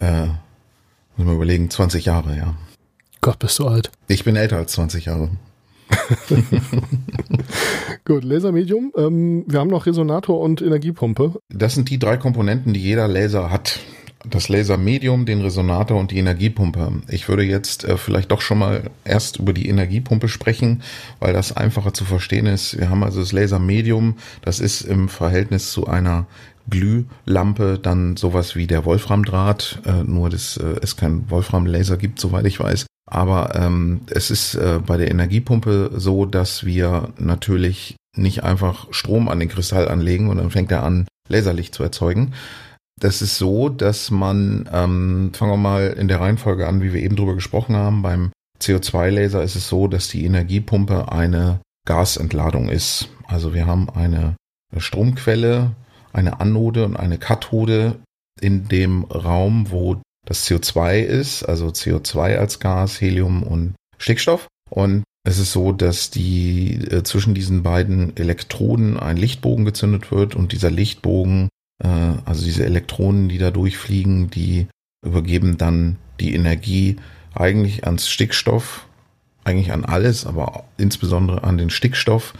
äh, 0.00 0.26
muss 1.16 1.26
man 1.26 1.34
überlegen, 1.34 1.70
20 1.70 2.04
Jahre, 2.04 2.36
ja. 2.36 2.54
Gott, 3.20 3.38
bist 3.38 3.58
du 3.58 3.68
alt. 3.68 3.90
Ich 4.08 4.24
bin 4.24 4.34
älter 4.34 4.56
als 4.56 4.72
20 4.72 5.04
Jahre. 5.04 5.30
Gut, 8.04 8.24
Lasermedium. 8.24 8.92
Ähm, 8.96 9.44
wir 9.46 9.60
haben 9.60 9.70
noch 9.70 9.86
Resonator 9.86 10.40
und 10.40 10.62
Energiepumpe. 10.62 11.34
Das 11.48 11.74
sind 11.74 11.90
die 11.90 11.98
drei 11.98 12.16
Komponenten, 12.16 12.72
die 12.72 12.80
jeder 12.80 13.08
Laser 13.08 13.50
hat. 13.50 13.80
Das 14.28 14.48
Lasermedium, 14.48 15.26
den 15.26 15.40
Resonator 15.40 15.98
und 15.98 16.12
die 16.12 16.18
Energiepumpe. 16.18 16.92
Ich 17.08 17.28
würde 17.28 17.42
jetzt 17.42 17.84
äh, 17.84 17.96
vielleicht 17.96 18.30
doch 18.30 18.40
schon 18.40 18.58
mal 18.58 18.90
erst 19.04 19.38
über 19.38 19.52
die 19.52 19.68
Energiepumpe 19.68 20.28
sprechen, 20.28 20.82
weil 21.18 21.32
das 21.32 21.56
einfacher 21.56 21.92
zu 21.92 22.04
verstehen 22.04 22.46
ist. 22.46 22.78
Wir 22.78 22.88
haben 22.88 23.02
also 23.02 23.18
das 23.18 23.32
Lasermedium, 23.32 24.16
das 24.42 24.60
ist 24.60 24.82
im 24.82 25.08
Verhältnis 25.08 25.72
zu 25.72 25.88
einer 25.88 26.26
Glühlampe 26.70 27.80
dann 27.82 28.16
sowas 28.16 28.54
wie 28.54 28.68
der 28.68 28.84
Wolframdraht, 28.84 29.82
äh, 29.84 30.04
nur 30.04 30.30
dass 30.30 30.56
äh, 30.56 30.76
es 30.80 30.96
kein 30.96 31.28
Wolframlaser 31.28 31.96
gibt, 31.96 32.20
soweit 32.20 32.46
ich 32.46 32.60
weiß. 32.60 32.86
Aber 33.12 33.54
ähm, 33.54 34.00
es 34.08 34.30
ist 34.30 34.54
äh, 34.54 34.80
bei 34.84 34.96
der 34.96 35.10
Energiepumpe 35.10 35.90
so, 35.94 36.24
dass 36.24 36.64
wir 36.64 37.10
natürlich 37.18 37.96
nicht 38.16 38.42
einfach 38.42 38.86
Strom 38.90 39.28
an 39.28 39.38
den 39.38 39.50
Kristall 39.50 39.88
anlegen 39.88 40.30
und 40.30 40.38
dann 40.38 40.50
fängt 40.50 40.72
er 40.72 40.82
an, 40.82 41.06
Laserlicht 41.28 41.74
zu 41.74 41.82
erzeugen. 41.82 42.32
Das 42.98 43.20
ist 43.20 43.36
so, 43.36 43.68
dass 43.68 44.10
man, 44.10 44.66
ähm, 44.72 45.32
fangen 45.34 45.52
wir 45.52 45.56
mal 45.58 45.88
in 45.88 46.08
der 46.08 46.20
Reihenfolge 46.20 46.66
an, 46.66 46.80
wie 46.80 46.94
wir 46.94 47.02
eben 47.02 47.16
drüber 47.16 47.34
gesprochen 47.34 47.76
haben, 47.76 48.00
beim 48.00 48.32
CO2-Laser 48.62 49.42
ist 49.42 49.56
es 49.56 49.68
so, 49.68 49.88
dass 49.88 50.08
die 50.08 50.24
Energiepumpe 50.24 51.12
eine 51.12 51.60
Gasentladung 51.86 52.70
ist. 52.70 53.10
Also 53.26 53.52
wir 53.52 53.66
haben 53.66 53.90
eine 53.90 54.36
Stromquelle, 54.74 55.72
eine 56.14 56.40
Anode 56.40 56.86
und 56.86 56.96
eine 56.96 57.18
Kathode 57.18 57.98
in 58.40 58.68
dem 58.68 59.04
Raum, 59.04 59.70
wo 59.70 60.00
das 60.26 60.46
CO2 60.46 61.00
ist, 61.00 61.42
also 61.42 61.68
CO2 61.68 62.36
als 62.36 62.60
Gas, 62.60 63.00
Helium 63.00 63.42
und 63.42 63.74
Stickstoff. 63.98 64.48
Und 64.70 65.04
es 65.24 65.38
ist 65.38 65.52
so, 65.52 65.72
dass 65.72 66.10
die 66.10 66.74
äh, 66.90 67.02
zwischen 67.02 67.34
diesen 67.34 67.62
beiden 67.62 68.16
Elektroden 68.16 68.98
ein 68.98 69.16
Lichtbogen 69.16 69.64
gezündet 69.64 70.10
wird 70.10 70.34
und 70.34 70.52
dieser 70.52 70.70
Lichtbogen, 70.70 71.48
äh, 71.82 71.88
also 72.24 72.44
diese 72.44 72.64
Elektronen, 72.64 73.28
die 73.28 73.38
da 73.38 73.50
durchfliegen, 73.50 74.30
die 74.30 74.66
übergeben 75.04 75.58
dann 75.58 75.98
die 76.20 76.34
Energie 76.34 76.96
eigentlich 77.34 77.84
ans 77.84 78.08
Stickstoff, 78.08 78.86
eigentlich 79.44 79.72
an 79.72 79.84
alles, 79.84 80.26
aber 80.26 80.64
insbesondere 80.76 81.44
an 81.44 81.58
den 81.58 81.70
Stickstoff 81.70 82.34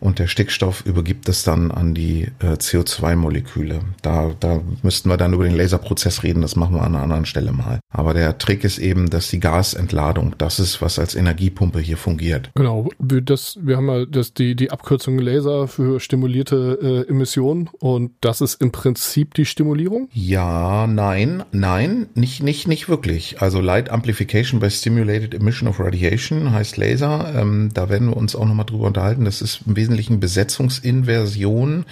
und 0.00 0.18
der 0.18 0.26
Stickstoff 0.26 0.84
übergibt 0.86 1.28
es 1.28 1.44
dann 1.44 1.70
an 1.70 1.94
die 1.94 2.28
äh, 2.40 2.54
CO2-Moleküle. 2.54 3.80
Da, 4.02 4.32
da 4.38 4.60
müssten 4.82 5.08
wir 5.08 5.16
dann 5.16 5.32
über 5.32 5.44
den 5.44 5.56
Laserprozess 5.56 6.22
reden, 6.22 6.42
das 6.42 6.56
machen 6.56 6.74
wir 6.74 6.82
an 6.82 6.94
einer 6.94 7.02
anderen 7.02 7.26
Stelle 7.26 7.52
mal. 7.52 7.80
Aber 7.90 8.14
der 8.14 8.38
Trick 8.38 8.64
ist 8.64 8.78
eben, 8.78 9.10
dass 9.10 9.28
die 9.28 9.40
Gasentladung, 9.40 10.34
das 10.38 10.60
ist, 10.60 10.80
was 10.82 10.98
als 10.98 11.14
Energiepumpe 11.14 11.80
hier 11.80 11.96
fungiert. 11.96 12.50
Genau, 12.54 12.88
das, 12.98 13.58
wir 13.60 13.76
haben 13.76 13.88
ja 13.88 14.06
das, 14.06 14.34
die, 14.34 14.54
die 14.54 14.70
Abkürzung 14.70 15.18
Laser 15.18 15.68
für 15.68 16.00
stimulierte 16.00 17.06
äh, 17.06 17.10
Emissionen 17.10 17.68
und 17.78 18.12
das 18.20 18.40
ist 18.40 18.60
im 18.60 18.72
Prinzip 18.72 19.34
die 19.34 19.44
Stimulierung? 19.44 20.08
Ja, 20.12 20.86
nein, 20.86 21.42
nein, 21.52 22.06
nicht, 22.14 22.42
nicht, 22.42 22.68
nicht 22.68 22.88
wirklich. 22.88 23.40
Also 23.40 23.60
Light 23.60 23.90
Amplification 23.90 24.60
by 24.60 24.70
Stimulated 24.70 25.34
Emission 25.34 25.68
of 25.68 25.80
Radiation 25.80 26.52
heißt 26.52 26.76
Laser. 26.76 27.32
Ähm, 27.34 27.70
da 27.74 27.88
werden 27.88 28.10
wir 28.10 28.16
uns 28.16 28.36
auch 28.36 28.46
nochmal 28.46 28.66
drüber 28.66 28.86
unterhalten. 28.86 29.24
Das 29.24 29.42
ist 29.42 29.62
im 29.66 29.76
Wesentlichen 29.76 29.87
Wesentlichen 29.88 30.20
Besetzungsinversion. 30.20 31.86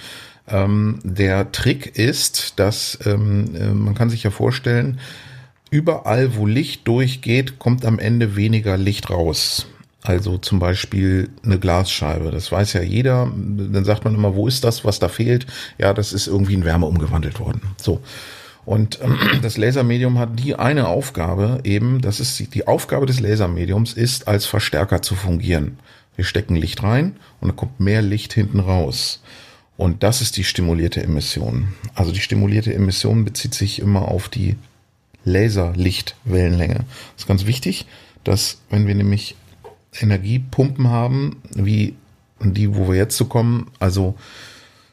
Ähm, 0.47 0.99
der 1.03 1.51
Trick 1.51 1.97
ist, 1.97 2.59
dass 2.59 2.99
ähm, 3.05 3.55
äh, 3.55 3.73
man 3.73 3.95
kann 3.95 4.11
sich 4.11 4.21
ja 4.21 4.29
vorstellen, 4.29 4.99
überall, 5.71 6.35
wo 6.35 6.45
Licht 6.45 6.87
durchgeht, 6.87 7.57
kommt 7.57 7.85
am 7.85 7.97
Ende 7.97 8.35
weniger 8.35 8.77
Licht 8.77 9.09
raus. 9.09 9.65
Also 10.03 10.37
zum 10.37 10.59
Beispiel 10.59 11.29
eine 11.43 11.57
Glasscheibe. 11.57 12.29
Das 12.29 12.51
weiß 12.51 12.73
ja 12.73 12.83
jeder. 12.83 13.31
Dann 13.35 13.83
sagt 13.83 14.05
man 14.05 14.13
immer, 14.13 14.35
wo 14.35 14.47
ist 14.47 14.63
das, 14.63 14.85
was 14.85 14.99
da 14.99 15.09
fehlt? 15.09 15.47
Ja, 15.79 15.95
das 15.95 16.13
ist 16.13 16.27
irgendwie 16.27 16.53
in 16.53 16.65
Wärme 16.65 16.85
umgewandelt 16.85 17.39
worden. 17.39 17.61
So. 17.81 17.99
Und 18.63 18.99
ähm, 19.01 19.17
das 19.41 19.57
Lasermedium 19.57 20.19
hat 20.19 20.37
die 20.37 20.53
eine 20.53 20.87
Aufgabe 20.87 21.61
eben, 21.63 21.99
das 21.99 22.19
ist 22.19 22.37
die, 22.37 22.47
die 22.47 22.67
Aufgabe 22.67 23.07
des 23.07 23.19
Lasermediums 23.19 23.93
ist, 23.93 24.27
als 24.27 24.45
Verstärker 24.45 25.01
zu 25.01 25.15
fungieren. 25.15 25.79
Wir 26.17 26.25
stecken 26.25 26.57
Licht 26.57 26.83
rein 26.83 27.15
und 27.39 27.47
dann 27.47 27.55
kommt 27.55 27.79
mehr 27.79 28.01
Licht 28.01 28.33
hinten 28.33 28.59
raus. 28.59 29.21
Und 29.77 30.03
das 30.03 30.21
ist 30.21 30.35
die 30.35 30.43
stimulierte 30.43 31.01
Emission. 31.03 31.69
Also 31.93 32.11
die 32.11 32.19
stimulierte 32.19 32.73
Emission 32.73 33.23
bezieht 33.23 33.53
sich 33.53 33.79
immer 33.79 34.07
auf 34.07 34.27
die 34.27 34.57
Laserlichtwellenlänge. 35.23 36.85
Das 37.13 37.23
ist 37.23 37.27
ganz 37.27 37.45
wichtig, 37.45 37.85
dass 38.23 38.59
wenn 38.69 38.87
wir 38.87 38.95
nämlich 38.95 39.35
Energiepumpen 39.93 40.87
haben, 40.89 41.37
wie 41.53 41.95
die, 42.41 42.75
wo 42.75 42.89
wir 42.89 42.95
jetzt 42.95 43.15
zu 43.17 43.25
kommen, 43.25 43.69
also 43.79 44.15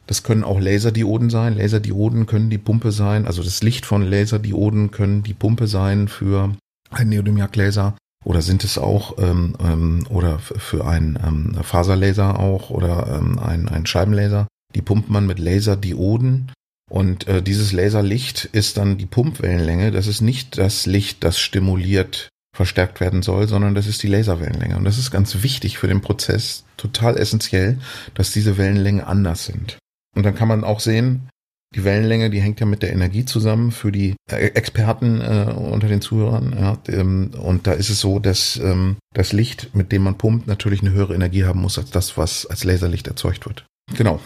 das 0.07 0.23
können 0.23 0.45
auch 0.45 0.61
Laserdioden 0.61 1.31
sein. 1.31 1.57
Laserdioden 1.57 2.27
können 2.27 2.51
die 2.51 2.59
Pumpe 2.59 2.93
sein. 2.93 3.27
Also 3.27 3.43
das 3.43 3.63
Licht 3.63 3.87
von 3.87 4.03
Laserdioden 4.03 4.91
können 4.91 5.23
die 5.23 5.33
Pumpe 5.33 5.67
sein 5.67 6.09
für 6.09 6.55
ein 6.91 7.09
Neodymium-Laser. 7.09 7.97
Oder 8.25 8.43
sind 8.43 8.65
es 8.65 8.79
auch, 8.79 9.19
ähm, 9.19 9.55
ähm, 9.61 10.07
oder 10.09 10.39
für 10.39 10.87
einen 10.87 11.19
ähm, 11.25 11.63
Faserlaser 11.63 12.41
auch 12.41 12.71
oder 12.71 13.19
ähm, 13.19 13.39
ein, 13.39 13.69
ein 13.69 13.87
Scheibenlaser, 13.87 14.49
die 14.75 14.83
pumpt 14.83 15.11
man 15.11 15.27
mit 15.27 15.39
Laserdioden. 15.39 16.51
Und 16.91 17.29
äh, 17.29 17.43
dieses 17.43 17.73
Laserlicht 17.73 18.47
ist 18.47 18.77
dann 18.77 18.99
die 18.99 19.07
Pumpwellenlänge. 19.07 19.91
Das 19.91 20.07
ist 20.07 20.21
nicht 20.21 20.59
das 20.59 20.87
Licht, 20.87 21.25
das 21.25 21.39
stimuliert 21.39 22.29
verstärkt 22.55 23.01
werden 23.01 23.23
soll, 23.23 23.49
sondern 23.49 23.75
das 23.75 23.87
ist 23.87 24.03
die 24.03 24.09
Laserwellenlänge. 24.09 24.77
Und 24.77 24.85
das 24.85 24.97
ist 24.97 25.11
ganz 25.11 25.43
wichtig 25.43 25.77
für 25.77 25.89
den 25.89 26.01
Prozess, 26.01 26.65
total 26.77 27.17
essentiell, 27.19 27.79
dass 28.15 28.31
diese 28.31 28.57
Wellenlängen 28.57 29.03
anders 29.03 29.45
sind. 29.45 29.79
Und 30.15 30.25
dann 30.25 30.37
kann 30.37 30.49
man 30.49 30.63
auch 30.63 30.79
sehen, 30.79 31.29
die 31.75 31.85
Wellenlänge, 31.85 32.31
die 32.31 32.41
hängt 32.41 32.61
ja 32.61 32.67
mit 32.67 32.83
der 32.83 32.93
Energie 32.93 33.25
zusammen 33.25 33.73
für 33.73 33.91
die 33.91 34.15
äh, 34.31 34.37
Experten 34.37 35.21
äh, 35.21 35.53
unter 35.53 35.89
den 35.89 36.01
Zuhörern. 36.01 36.57
Ja, 36.59 36.79
ähm, 36.89 37.31
und 37.41 37.67
da 37.67 37.73
ist 37.73 37.91
es 37.91 38.01
so, 38.01 38.19
dass 38.19 38.57
ähm, 38.57 38.97
das 39.13 39.33
Licht, 39.33 39.71
mit 39.75 39.93
dem 39.93 40.03
man 40.03 40.17
pumpt, 40.17 40.47
natürlich 40.47 40.83
eine 40.83 40.93
höhere 40.93 41.15
Energie 41.15 41.45
haben 41.45 41.61
muss 41.61 41.79
als 41.79 41.91
das, 41.91 42.17
was 42.17 42.47
als 42.47 42.65
Laserlicht 42.65 43.09
erzeugt 43.09 43.47
wird. 43.47 43.65
Genau. 43.97 44.21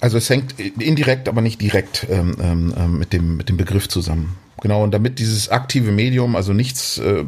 Also 0.00 0.18
es 0.18 0.30
hängt 0.30 0.58
indirekt, 0.60 1.28
aber 1.28 1.40
nicht 1.40 1.60
direkt 1.60 2.06
ähm, 2.10 2.36
ähm, 2.40 2.74
ähm, 2.76 2.98
mit, 2.98 3.12
dem, 3.12 3.36
mit 3.36 3.48
dem 3.48 3.56
Begriff 3.56 3.88
zusammen. 3.88 4.36
Genau, 4.62 4.84
und 4.84 4.92
damit 4.92 5.18
dieses 5.18 5.48
aktive 5.48 5.90
Medium, 5.90 6.36
also 6.36 6.52
nichts 6.52 6.98
äh, 6.98 7.24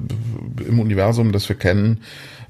im 0.66 0.80
Universum, 0.80 1.32
das 1.32 1.48
wir 1.48 1.56
kennen, 1.56 2.02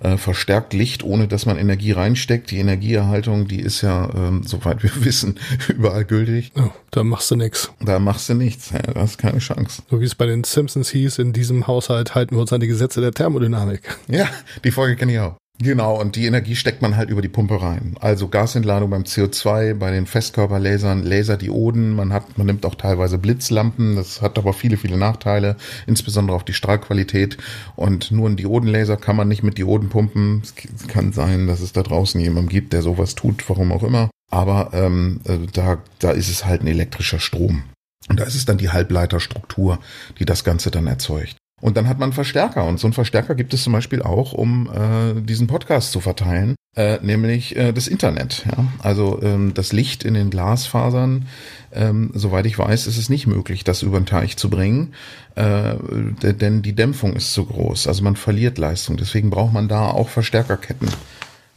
äh, 0.03 0.17
verstärkt 0.17 0.73
Licht, 0.73 1.05
ohne 1.05 1.29
dass 1.29 1.47
man 1.47 1.59
Energie 1.59 1.93
reinsteckt. 1.93 2.51
Die 2.51 2.59
Energieerhaltung, 2.59 3.47
die 3.49 3.61
ist 3.61 3.83
ja, 3.83 4.11
ähm, 4.15 4.43
soweit 4.45 4.83
wir 4.83 4.91
wissen, 5.05 5.39
überall 5.69 6.05
gültig. 6.05 6.53
Oh, 6.57 6.71
da 6.91 7.05
machst 7.05 7.31
du 7.31 7.37
nichts. 7.37 7.71
Da 7.81 7.99
machst 7.99 8.29
du 8.29 8.35
nichts. 8.35 8.71
Ja, 8.71 8.81
da 8.81 9.01
hast 9.01 9.19
keine 9.19 9.39
Chance. 9.39 9.83
So 9.91 10.01
wie 10.01 10.05
es 10.05 10.15
bei 10.15 10.27
den 10.27 10.45
Simpsons 10.45 10.91
hieß, 10.91 11.19
in 11.19 11.33
diesem 11.33 11.67
Haushalt 11.67 12.15
halten 12.15 12.37
wir 12.37 12.41
uns 12.41 12.53
an 12.53 12.61
die 12.61 12.67
Gesetze 12.67 13.01
der 13.01 13.13
Thermodynamik. 13.13 13.97
Ja, 14.09 14.29
die 14.65 14.71
Folge 14.71 14.97
kenne 14.97 15.13
ich 15.13 15.19
auch. 15.19 15.42
Genau, 15.61 16.01
und 16.01 16.17
die 16.17 16.27
Energie 16.27 16.57
steckt 16.57 16.83
man 16.83 16.97
halt 16.97 17.09
über 17.09 17.23
die 17.23 17.29
Pumpe 17.29 17.63
rein. 17.63 17.95
Also 18.01 18.27
Gasentladung 18.27 18.91
beim 18.91 19.05
CO2, 19.05 19.75
bei 19.75 19.93
den 19.93 20.07
Festkörperlasern, 20.07 21.05
Laserdioden, 21.05 21.95
man 21.95 22.13
hat, 22.13 22.37
man 22.37 22.49
nimmt 22.49 22.67
auch 22.67 22.75
teilweise 22.75 23.17
Blitzlampen, 23.17 23.95
das 23.95 24.23
hat 24.23 24.39
aber 24.39 24.55
viele, 24.55 24.77
viele 24.77 24.97
Nachteile, 24.97 25.57
insbesondere 25.87 26.35
auf 26.35 26.45
die 26.45 26.53
Strahlqualität. 26.53 27.37
Und 27.77 28.11
nur 28.11 28.29
ein 28.29 28.37
Diodenlaser 28.37 28.97
kann 28.97 29.15
man 29.15 29.29
nicht 29.29 29.45
mit 29.45 29.57
Dioden 29.57 29.89
pumpen. 29.89 30.43
Es 30.43 30.89
kann 30.89 31.13
sein, 31.13 31.47
dass 31.47 31.61
es 31.61 31.73
da 31.73 31.83
draußen 31.83 32.21
jemanden 32.21 32.49
gibt, 32.49 32.73
der 32.73 32.83
sowas 32.83 33.15
tut, 33.15 33.49
warum 33.49 33.71
auch 33.71 33.85
immer. 33.85 34.11
Aber 34.33 34.71
ähm, 34.73 35.21
äh, 35.25 35.39
da, 35.53 35.79
da 36.01 36.11
ist 36.11 36.31
es 36.31 36.45
halt 36.45 36.63
ein 36.63 36.67
elektrischer 36.67 37.21
Strom. 37.21 37.65
Und 38.09 38.19
da 38.19 38.25
ist 38.25 38.35
es 38.35 38.47
dann 38.47 38.59
die 38.59 38.71
Halbleiterstruktur, 38.71 39.79
die 40.19 40.25
das 40.25 40.43
Ganze 40.43 40.73
dann 40.73 40.89
erzeugt. 40.89 41.37
Und 41.63 41.77
dann 41.77 41.89
hat 41.89 42.01
man 42.01 42.13
Verstärker. 42.13 42.65
Und 42.65 42.81
so 42.81 42.89
einen 42.89 42.93
Verstärker 42.93 43.37
gibt 43.37 43.55
es 43.55 43.63
zum 43.63 43.73
Beispiel 43.73 44.03
auch, 44.03 44.33
um 44.33 44.69
äh, 44.69 45.21
diesen 45.21 45.47
Podcast 45.47 45.93
zu 45.93 46.01
verteilen, 46.01 46.57
äh, 46.75 46.99
nämlich 47.03 47.55
äh, 47.55 47.73
das 47.73 47.87
Internet. 47.87 48.45
Ja? 48.51 48.67
Also 48.81 49.23
ähm, 49.23 49.55
das 49.55 49.73
Licht 49.73 50.03
in 50.03 50.15
den 50.15 50.29
Glasfasern, 50.29 51.29
ähm, 51.73 52.11
soweit 52.15 52.47
ich 52.47 52.59
weiß, 52.59 52.89
ist 52.89 52.99
es 52.99 53.09
nicht 53.09 53.29
möglich, 53.29 53.63
das 53.63 53.83
über 53.83 54.01
den 54.01 54.07
Teich 54.07 54.37
zu 54.37 54.51
bringen, 54.51 54.95
äh, 55.37 55.75
denn 56.21 56.63
die 56.63 56.75
Dämpfung 56.75 57.15
ist 57.15 57.33
zu 57.33 57.47
groß. 57.47 57.87
Also 57.87 58.03
man 58.03 58.17
verliert 58.17 58.59
Leistung. 58.59 58.97
Deswegen 58.97 59.31
braucht 59.31 59.53
man 59.53 59.69
da 59.69 59.89
auch 59.89 60.09
Verstärkerketten. 60.09 60.89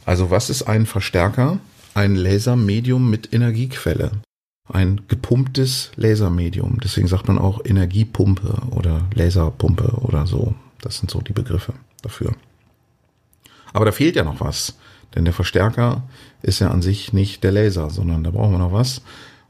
Also 0.04 0.30
was 0.30 0.50
ist 0.50 0.62
ein 0.62 0.86
Verstärker? 0.86 1.58
Ein 1.94 2.14
Lasermedium 2.14 3.10
mit 3.10 3.32
Energiequelle 3.32 4.12
ein 4.68 5.02
gepumptes 5.08 5.92
Lasermedium. 5.96 6.78
Deswegen 6.82 7.08
sagt 7.08 7.28
man 7.28 7.38
auch 7.38 7.64
Energiepumpe 7.64 8.62
oder 8.70 9.02
Laserpumpe 9.14 9.98
oder 10.00 10.26
so. 10.26 10.54
Das 10.80 10.98
sind 10.98 11.10
so 11.10 11.20
die 11.20 11.32
Begriffe 11.32 11.74
dafür. 12.02 12.32
Aber 13.72 13.84
da 13.84 13.92
fehlt 13.92 14.16
ja 14.16 14.24
noch 14.24 14.40
was. 14.40 14.76
Denn 15.14 15.24
der 15.24 15.34
Verstärker 15.34 16.02
ist 16.42 16.60
ja 16.60 16.70
an 16.70 16.82
sich 16.82 17.12
nicht 17.12 17.44
der 17.44 17.52
Laser, 17.52 17.90
sondern 17.90 18.24
da 18.24 18.30
brauchen 18.30 18.52
wir 18.52 18.58
noch 18.58 18.72
was. 18.72 19.02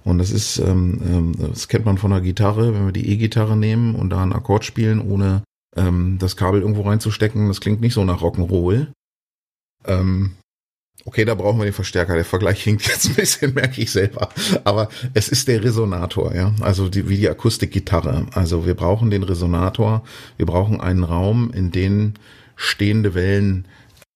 Und 0.05 0.19
das 0.19 0.31
ist, 0.31 0.59
ähm, 0.59 1.01
ähm 1.05 1.33
das 1.51 1.69
kennt 1.69 1.85
man 1.85 1.99
von 1.99 2.11
der 2.11 2.21
Gitarre, 2.21 2.75
wenn 2.75 2.87
wir 2.87 2.93
die 2.93 3.09
E-Gitarre 3.11 3.57
nehmen 3.57 3.95
und 3.95 4.11
da 4.11 4.23
einen 4.23 4.33
Akkord 4.33 4.65
spielen, 4.65 5.01
ohne 5.01 5.43
ähm, 5.77 6.19
das 6.19 6.37
Kabel 6.37 6.61
irgendwo 6.61 6.83
reinzustecken, 6.83 7.49
das 7.49 7.61
klingt 7.61 7.81
nicht 7.81 7.95
so 7.95 8.05
nach 8.05 8.21
Rock'n'Roll. 8.21 8.89
Ähm, 9.85 10.37
Okay, 11.07 11.25
da 11.25 11.37
brauchen 11.37 11.59
wir 11.59 11.65
den 11.65 11.73
Verstärker. 11.73 12.15
Der 12.17 12.25
Vergleich 12.25 12.63
hinkt 12.65 12.89
jetzt 12.89 13.07
ein 13.07 13.15
bisschen, 13.15 13.55
merke 13.55 13.81
ich 13.81 13.93
selber. 13.93 14.29
Aber 14.65 14.89
es 15.15 15.29
ist 15.29 15.47
der 15.47 15.63
Resonator, 15.63 16.35
ja. 16.35 16.53
Also 16.61 16.89
die, 16.89 17.09
wie 17.09 17.17
die 17.17 17.31
Akustikgitarre. 17.31 18.27
Also 18.33 18.67
wir 18.67 18.75
brauchen 18.75 19.11
den 19.11 19.23
Resonator. 19.23 20.03
Wir 20.37 20.47
brauchen 20.47 20.81
einen 20.81 21.05
Raum, 21.05 21.53
in 21.53 21.71
dem 21.71 22.15
stehende 22.57 23.15
Wellen 23.15 23.69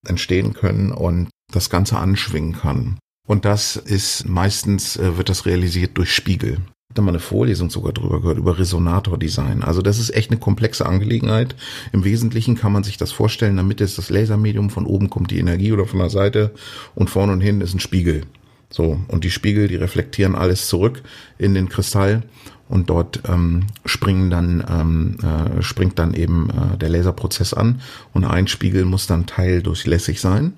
entstehen 0.05 0.53
können 0.53 0.91
und 0.91 1.29
das 1.53 1.71
Ganze 1.71 1.97
anschwingen 1.97 2.55
kann. 2.55 2.99
Und 3.27 3.45
das 3.45 3.77
ist 3.77 4.29
meistens, 4.29 4.97
äh, 4.97 5.17
wird 5.17 5.29
das 5.29 5.47
realisiert 5.47 5.97
durch 5.97 6.13
Spiegel 6.13 6.59
da 6.95 7.03
mal 7.03 7.11
eine 7.11 7.21
Vorlesung 7.21 7.71
sogar 7.71 7.93
drüber 7.93 8.21
gehört, 8.21 8.39
über 8.39 8.59
Resonatordesign. 8.59 9.63
Also 9.63 9.81
das 9.81 9.99
ist 9.99 10.15
echt 10.15 10.31
eine 10.31 10.41
komplexe 10.41 10.87
Angelegenheit. 10.87 11.55
Im 11.93 12.05
Wesentlichen 12.05 12.57
kann 12.57 12.73
man 12.73 12.83
sich 12.83 12.97
das 12.97 13.13
vorstellen, 13.13 13.57
damit 13.57 13.81
ist 13.81 13.99
das 13.99 14.11
Lasermedium, 14.11 14.71
von 14.71 14.87
oben 14.87 15.09
kommt 15.09 15.31
die 15.31 15.39
Energie 15.39 15.73
oder 15.73 15.87
von 15.87 16.01
der 16.01 16.11
Seite 16.11 16.53
und 16.95 17.09
vorne 17.09 17.33
und 17.33 17.41
hinten 17.41 17.61
ist 17.61 17.75
ein 17.75 17.81
Spiegel. 17.81 18.23
So, 18.71 19.01
und 19.09 19.25
die 19.25 19.31
Spiegel, 19.31 19.69
die 19.69 19.77
reflektieren 19.77 20.35
alles 20.35 20.69
zurück 20.69 21.03
in 21.39 21.55
den 21.55 21.69
Kristall 21.69 22.23
und 22.69 22.89
dort 22.89 23.23
ähm, 23.29 23.67
springen 23.85 24.31
dann, 24.31 24.65
ähm, 24.71 25.17
äh, 25.23 25.61
springt 25.63 25.99
dann 25.99 26.15
eben 26.15 26.51
äh, 26.51 26.79
der 26.79 26.89
Laserprozess 26.89 27.53
an 27.53 27.81
und 28.13 28.25
ein 28.25 28.47
Spiegel 28.47 28.85
muss 28.85 29.09
dann 29.09 29.27
teildurchlässig 29.27 30.21
sein, 30.21 30.55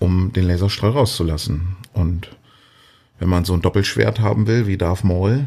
um 0.00 0.32
den 0.32 0.44
Laserstrahl 0.48 0.90
rauszulassen. 0.90 1.76
Und 1.92 2.30
wenn 3.20 3.28
man 3.28 3.44
so 3.44 3.54
ein 3.54 3.62
Doppelschwert 3.62 4.18
haben 4.18 4.48
will, 4.48 4.66
wie 4.66 4.76
Darth 4.76 5.04
Maul, 5.04 5.46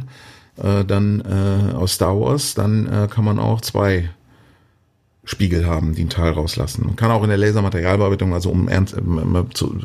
äh, 0.58 0.86
dann 0.86 1.22
äh, 1.22 1.74
aus 1.74 1.96
Star 1.96 2.18
Wars, 2.20 2.54
dann 2.54 2.88
äh, 2.88 3.08
kann 3.10 3.26
man 3.26 3.40
auch 3.40 3.60
zwei 3.60 4.10
Spiegel 5.26 5.66
haben, 5.66 5.96
die 5.96 6.02
einen 6.02 6.10
Teil 6.10 6.34
rauslassen. 6.34 6.86
Man 6.86 6.96
kann 6.96 7.12
auch 7.12 7.24
in 7.24 7.30
der 7.30 7.38
Lasermaterialbearbeitung, 7.38 8.34
also 8.34 8.52
um 8.52 8.68
ernst, 8.68 8.94
immer, 8.94 9.50
zu, 9.52 9.76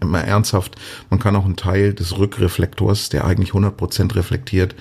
immer 0.00 0.20
ernsthaft, 0.22 0.76
man 1.10 1.20
kann 1.20 1.36
auch 1.36 1.44
einen 1.44 1.56
Teil 1.56 1.94
des 1.94 2.18
Rückreflektors, 2.18 3.08
der 3.08 3.24
eigentlich 3.24 3.52
100% 3.52 4.14
reflektiert, 4.16 4.74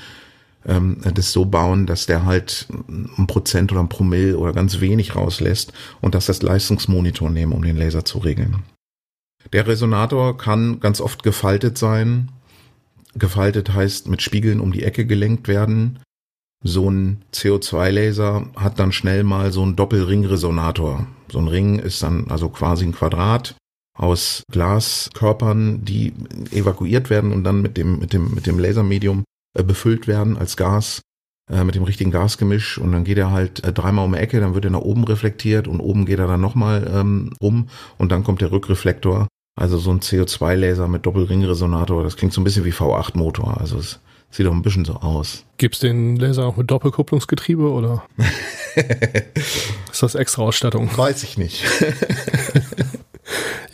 ähm, 0.66 0.98
das 1.14 1.32
so 1.32 1.46
bauen, 1.46 1.86
dass 1.86 2.08
der 2.08 2.26
halt 2.26 2.68
ein 2.90 3.28
Prozent 3.28 3.72
oder 3.72 3.82
ein 3.82 3.90
Promille 3.90 4.38
oder 4.38 4.52
ganz 4.52 4.82
wenig 4.82 5.16
rauslässt 5.16 5.74
und 6.02 6.16
das 6.16 6.26
das 6.26 6.42
Leistungsmonitor 6.42 7.30
nehmen, 7.30 7.54
um 7.54 7.64
den 7.64 7.78
Laser 7.78 8.04
zu 8.04 8.18
regeln. 8.18 8.64
Der 9.54 9.68
Resonator 9.68 10.38
kann 10.38 10.80
ganz 10.80 11.02
oft 11.02 11.24
gefaltet 11.24 11.78
sein. 11.78 12.32
Gefaltet 13.16 13.74
heißt 13.74 14.08
mit 14.08 14.22
Spiegeln 14.22 14.60
um 14.60 14.72
die 14.72 14.84
Ecke 14.84 15.06
gelenkt 15.06 15.48
werden. 15.48 16.00
So 16.64 16.90
ein 16.90 17.24
CO2-Laser 17.34 18.48
hat 18.56 18.80
dann 18.80 18.92
schnell 18.92 19.24
mal 19.24 19.52
so 19.52 19.64
einen 19.64 19.76
Doppelringresonator. 19.76 21.08
So 21.32 21.40
ein 21.40 21.48
Ring 21.48 21.80
ist 21.80 22.04
dann 22.04 22.30
also 22.30 22.50
quasi 22.50 22.86
ein 22.86 22.92
Quadrat 22.92 23.56
aus 23.98 24.44
Glaskörpern, 24.52 25.84
die 25.84 26.14
evakuiert 26.52 27.10
werden 27.10 27.32
und 27.32 27.44
dann 27.44 27.62
mit 27.62 27.78
dem, 27.78 28.00
mit 28.00 28.14
dem, 28.14 28.34
mit 28.34 28.46
dem 28.46 28.60
Lasermedium 28.60 29.24
äh, 29.58 29.64
befüllt 29.64 30.08
werden 30.08 30.38
als 30.38 30.58
Gas 30.58 31.02
äh, 31.50 31.64
mit 31.64 31.76
dem 31.76 31.84
richtigen 31.84 32.12
Gasgemisch 32.12 32.78
und 32.78 32.92
dann 32.92 33.04
geht 33.04 33.18
er 33.18 33.32
halt 33.32 33.64
äh, 33.64 33.74
dreimal 33.74 34.06
um 34.06 34.14
die 34.14 34.20
Ecke, 34.20 34.40
dann 34.40 34.56
wird 34.56 34.66
er 34.66 34.72
nach 34.72 34.80
oben 34.82 35.04
reflektiert 35.04 35.68
und 35.68 35.80
oben 35.80 36.06
geht 36.06 36.20
er 36.20 36.28
dann 36.28 36.42
nochmal 36.42 36.90
ähm, 36.94 37.34
rum 37.42 37.70
und 37.98 38.12
dann 38.12 38.24
kommt 38.24 38.42
der 38.42 38.52
Rückreflektor 38.52 39.28
also 39.60 39.78
so 39.78 39.92
ein 39.92 40.00
CO2-Laser 40.00 40.88
mit 40.88 41.06
Doppelringresonator, 41.06 42.04
das 42.04 42.16
klingt 42.16 42.32
so 42.32 42.40
ein 42.40 42.46
bisschen 42.46 42.64
wie 42.64 42.72
V8-Motor. 42.72 43.60
Also 43.60 43.78
es 43.78 44.00
sieht 44.32 44.46
doch 44.46 44.54
ein 44.54 44.62
bisschen 44.62 44.86
so 44.86 44.94
aus. 44.94 45.44
Gibt's 45.58 45.80
den 45.80 46.16
Laser 46.16 46.46
auch 46.46 46.56
mit 46.56 46.72
Doppelkupplungsgetriebe 46.72 47.70
oder 47.70 48.06
ist 49.92 50.02
das 50.02 50.16
extra 50.16 50.44
Ausstattung? 50.44 50.90
Weiß 50.96 51.24
ich 51.24 51.38
nicht. 51.38 51.66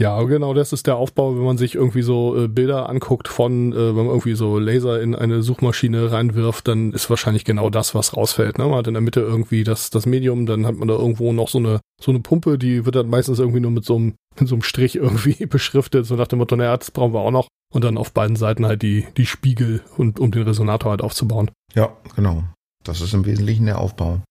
Ja, 0.05 0.21
genau, 0.21 0.53
das 0.53 0.71
ist 0.71 0.85
der 0.85 0.97
Aufbau, 0.97 1.35
wenn 1.35 1.43
man 1.43 1.57
sich 1.57 1.73
irgendwie 1.73 2.03
so 2.03 2.37
äh, 2.37 2.47
Bilder 2.47 2.89
anguckt 2.89 3.27
von, 3.27 3.73
äh, 3.73 3.75
wenn 3.75 3.95
man 3.95 4.09
irgendwie 4.09 4.35
so 4.35 4.59
Laser 4.59 5.01
in 5.01 5.15
eine 5.15 5.41
Suchmaschine 5.41 6.11
reinwirft, 6.11 6.67
dann 6.67 6.93
ist 6.93 7.09
wahrscheinlich 7.09 7.43
genau 7.43 7.71
das, 7.71 7.95
was 7.95 8.15
rausfällt. 8.15 8.59
Ne? 8.59 8.65
Man 8.65 8.75
hat 8.75 8.85
in 8.85 8.93
der 8.93 9.01
Mitte 9.01 9.21
irgendwie 9.21 9.63
das, 9.63 9.89
das 9.89 10.05
Medium, 10.05 10.45
dann 10.45 10.67
hat 10.67 10.75
man 10.75 10.87
da 10.87 10.93
irgendwo 10.93 11.33
noch 11.33 11.49
so 11.49 11.57
eine, 11.57 11.79
so 11.99 12.11
eine 12.11 12.19
Pumpe, 12.19 12.59
die 12.59 12.85
wird 12.85 12.95
dann 12.95 13.09
meistens 13.09 13.39
irgendwie 13.39 13.61
nur 13.61 13.71
mit 13.71 13.83
so 13.83 13.95
einem, 13.95 14.13
mit 14.39 14.47
so 14.47 14.53
einem 14.53 14.61
Strich 14.61 14.95
irgendwie 14.95 15.43
beschriftet, 15.47 16.05
so 16.05 16.13
nach 16.13 16.27
dem 16.27 16.37
Motto, 16.37 16.55
naja, 16.55 16.77
das 16.77 16.91
brauchen 16.91 17.15
wir 17.15 17.21
auch 17.21 17.31
noch. 17.31 17.47
Und 17.73 17.83
dann 17.83 17.97
auf 17.97 18.11
beiden 18.11 18.35
Seiten 18.35 18.67
halt 18.67 18.83
die, 18.83 19.07
die 19.17 19.25
Spiegel 19.25 19.81
und 19.97 20.19
um 20.19 20.29
den 20.29 20.43
Resonator 20.43 20.91
halt 20.91 21.01
aufzubauen. 21.01 21.49
Ja, 21.73 21.97
genau. 22.15 22.43
Das 22.83 23.01
ist 23.01 23.15
im 23.15 23.25
Wesentlichen 23.25 23.65
der 23.65 23.79
Aufbau. 23.79 24.21